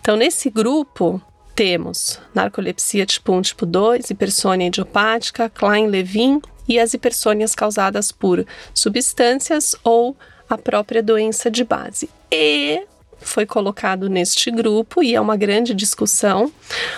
Então, 0.00 0.16
nesse 0.16 0.48
grupo, 0.48 1.20
temos 1.54 2.18
narcolepsia 2.34 3.04
tipo 3.04 3.32
1, 3.32 3.42
tipo 3.42 3.66
2, 3.66 4.08
hipersônia 4.08 4.68
idiopática, 4.68 5.50
Klein-Levin 5.50 6.40
e 6.66 6.78
as 6.78 6.94
hipersônias 6.94 7.54
causadas 7.54 8.10
por 8.10 8.46
substâncias 8.72 9.76
ou 9.84 10.16
a 10.52 10.58
própria 10.58 11.02
doença 11.02 11.50
de 11.50 11.64
base. 11.64 12.10
E 12.30 12.82
foi 13.20 13.46
colocado 13.46 14.08
neste 14.10 14.50
grupo 14.50 15.02
e 15.02 15.14
é 15.14 15.20
uma 15.20 15.36
grande 15.36 15.72
discussão 15.74 16.52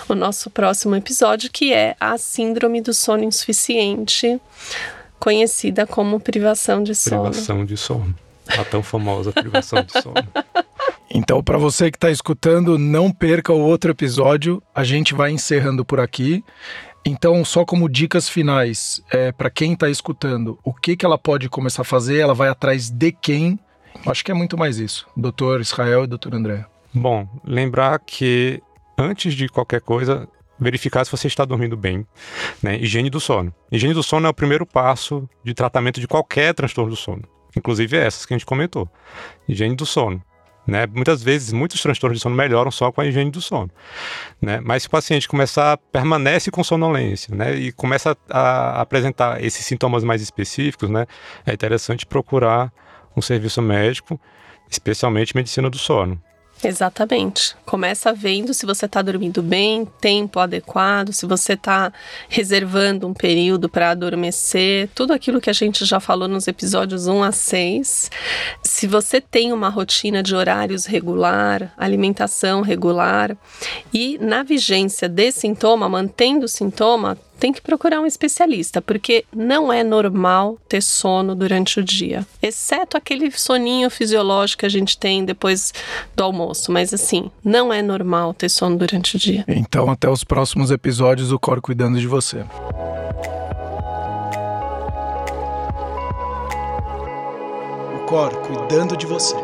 o 0.09 0.15
nosso 0.15 0.49
próximo 0.49 0.95
episódio 0.95 1.51
que 1.51 1.71
é 1.71 1.95
a 1.99 2.17
síndrome 2.17 2.81
do 2.81 2.93
sono 2.93 3.23
insuficiente, 3.23 4.41
conhecida 5.19 5.85
como 5.85 6.19
privação 6.19 6.83
de 6.83 6.95
sono. 6.95 7.29
Privação 7.29 7.65
de 7.65 7.77
sono. 7.77 8.15
A 8.47 8.63
tão 8.63 8.83
famosa 8.83 9.31
privação 9.31 9.83
de 9.83 9.93
sono. 10.01 10.15
Então, 11.17 11.41
para 11.41 11.57
você 11.57 11.89
que 11.89 11.95
está 11.95 12.11
escutando, 12.11 12.77
não 12.77 13.09
perca 13.09 13.53
o 13.53 13.61
outro 13.61 13.91
episódio. 13.91 14.61
A 14.73 14.83
gente 14.83 15.13
vai 15.13 15.31
encerrando 15.31 15.85
por 15.85 15.97
aqui. 15.97 16.43
Então, 17.05 17.45
só 17.45 17.63
como 17.63 17.87
dicas 17.87 18.27
finais, 18.27 18.99
é, 19.11 19.31
para 19.31 19.51
quem 19.51 19.73
está 19.73 19.89
escutando, 19.89 20.57
o 20.63 20.73
que, 20.73 20.97
que 20.97 21.05
ela 21.05 21.19
pode 21.19 21.47
começar 21.47 21.83
a 21.83 21.85
fazer? 21.85 22.17
Ela 22.17 22.33
vai 22.33 22.49
atrás 22.49 22.89
de 22.89 23.11
quem? 23.11 23.59
Acho 24.07 24.25
que 24.25 24.31
é 24.31 24.33
muito 24.33 24.57
mais 24.57 24.79
isso, 24.79 25.07
doutor 25.15 25.61
Israel 25.61 26.03
e 26.03 26.07
doutor 26.07 26.33
André. 26.33 26.65
Bom, 26.91 27.27
lembrar 27.43 27.99
que 27.99 28.61
antes 28.97 29.35
de 29.35 29.47
qualquer 29.47 29.81
coisa, 29.81 30.27
verificar 30.59 31.05
se 31.05 31.11
você 31.11 31.27
está 31.27 31.45
dormindo 31.45 31.77
bem. 31.77 32.05
Né? 32.61 32.77
Higiene 32.79 33.09
do 33.09 33.19
sono. 33.19 33.53
Higiene 33.71 33.93
do 33.93 34.03
sono 34.03 34.27
é 34.27 34.29
o 34.29 34.33
primeiro 34.33 34.65
passo 34.65 35.29
de 35.43 35.53
tratamento 35.53 35.99
de 35.99 36.07
qualquer 36.07 36.53
transtorno 36.53 36.89
do 36.89 36.95
sono, 36.95 37.23
inclusive 37.55 37.97
essas 37.97 38.25
que 38.25 38.33
a 38.33 38.37
gente 38.37 38.45
comentou. 38.45 38.89
Higiene 39.47 39.75
do 39.75 39.85
sono. 39.85 40.23
Né? 40.67 40.87
Muitas 40.87 41.21
vezes, 41.21 41.53
muitos 41.53 41.81
transtornos 41.81 42.17
de 42.17 42.23
sono 42.23 42.35
melhoram 42.35 42.71
só 42.71 42.91
com 42.91 43.01
a 43.01 43.05
higiene 43.05 43.29
do 43.29 43.41
sono. 43.41 43.69
Né? 44.41 44.59
Mas 44.63 44.83
se 44.83 44.87
o 44.87 44.91
paciente 44.91 45.27
começar, 45.27 45.77
permanece 45.91 46.49
com 46.49 46.63
sonolência 46.63 47.35
né? 47.35 47.55
e 47.55 47.71
começa 47.71 48.17
a, 48.29 48.81
apresentar 48.81 49.43
esses 49.43 49.65
sintomas 49.65 50.03
mais 50.03 50.21
específicos, 50.21 50.89
né? 50.89 51.05
é 51.45 51.53
interessante 51.53 52.05
procurar 52.05 52.71
um 53.15 53.21
serviço 53.21 53.61
médico, 53.61 54.19
especialmente 54.69 55.35
medicina 55.35 55.69
do 55.69 55.77
sono. 55.77 56.21
Exatamente. 56.63 57.55
Começa 57.65 58.13
vendo 58.13 58.53
se 58.53 58.65
você 58.65 58.85
está 58.85 59.01
dormindo 59.01 59.43
bem, 59.43 59.85
tempo 59.99 60.39
adequado, 60.39 61.11
se 61.11 61.25
você 61.25 61.53
está 61.53 61.91
reservando 62.27 63.07
um 63.07 63.13
período 63.13 63.69
para 63.69 63.91
adormecer, 63.91 64.89
tudo 64.95 65.13
aquilo 65.13 65.41
que 65.41 65.49
a 65.49 65.53
gente 65.53 65.85
já 65.85 65.99
falou 65.99 66.27
nos 66.27 66.47
episódios 66.47 67.07
1 67.07 67.23
a 67.23 67.31
6. 67.31 68.11
Se 68.63 68.87
você 68.87 69.19
tem 69.21 69.53
uma 69.53 69.69
rotina 69.69 70.23
de 70.23 70.35
horários 70.35 70.85
regular, 70.85 71.73
alimentação 71.77 72.61
regular 72.61 73.37
e 73.93 74.17
na 74.19 74.41
vigência 74.41 75.07
desse 75.07 75.41
sintoma, 75.41 75.87
mantendo 75.89 76.45
o 76.45 76.49
sintoma, 76.49 77.17
tem 77.39 77.51
que 77.51 77.61
procurar 77.61 77.99
um 77.99 78.05
especialista, 78.05 78.81
porque 78.81 79.25
não 79.33 79.71
é 79.71 79.83
normal 79.83 80.57
ter 80.67 80.81
sono 80.81 81.35
durante 81.35 81.79
o 81.79 81.83
dia, 81.83 82.25
exceto 82.41 82.97
aquele 82.97 83.31
soninho 83.31 83.89
fisiológico 83.89 84.61
que 84.61 84.65
a 84.65 84.69
gente 84.69 84.97
tem 84.97 85.25
depois 85.25 85.73
do 86.15 86.23
almoço. 86.23 86.71
Mas 86.71 86.93
assim, 86.93 87.29
não 87.43 87.71
é 87.71 87.81
normal 87.81 88.33
ter 88.33 88.49
sono 88.49 88.77
durante 88.77 89.15
o 89.15 89.19
dia. 89.19 89.43
Então, 89.47 89.89
até 89.89 90.09
os 90.09 90.23
próximos 90.23 90.71
episódios, 90.71 91.31
o 91.31 91.39
Cor 91.39 91.61
cuidando 91.61 91.99
de 91.99 92.07
você. 92.07 92.45
O 97.93 98.05
Cor 98.07 98.31
cuidando 98.47 98.95
de 98.95 99.05
você. 99.05 99.35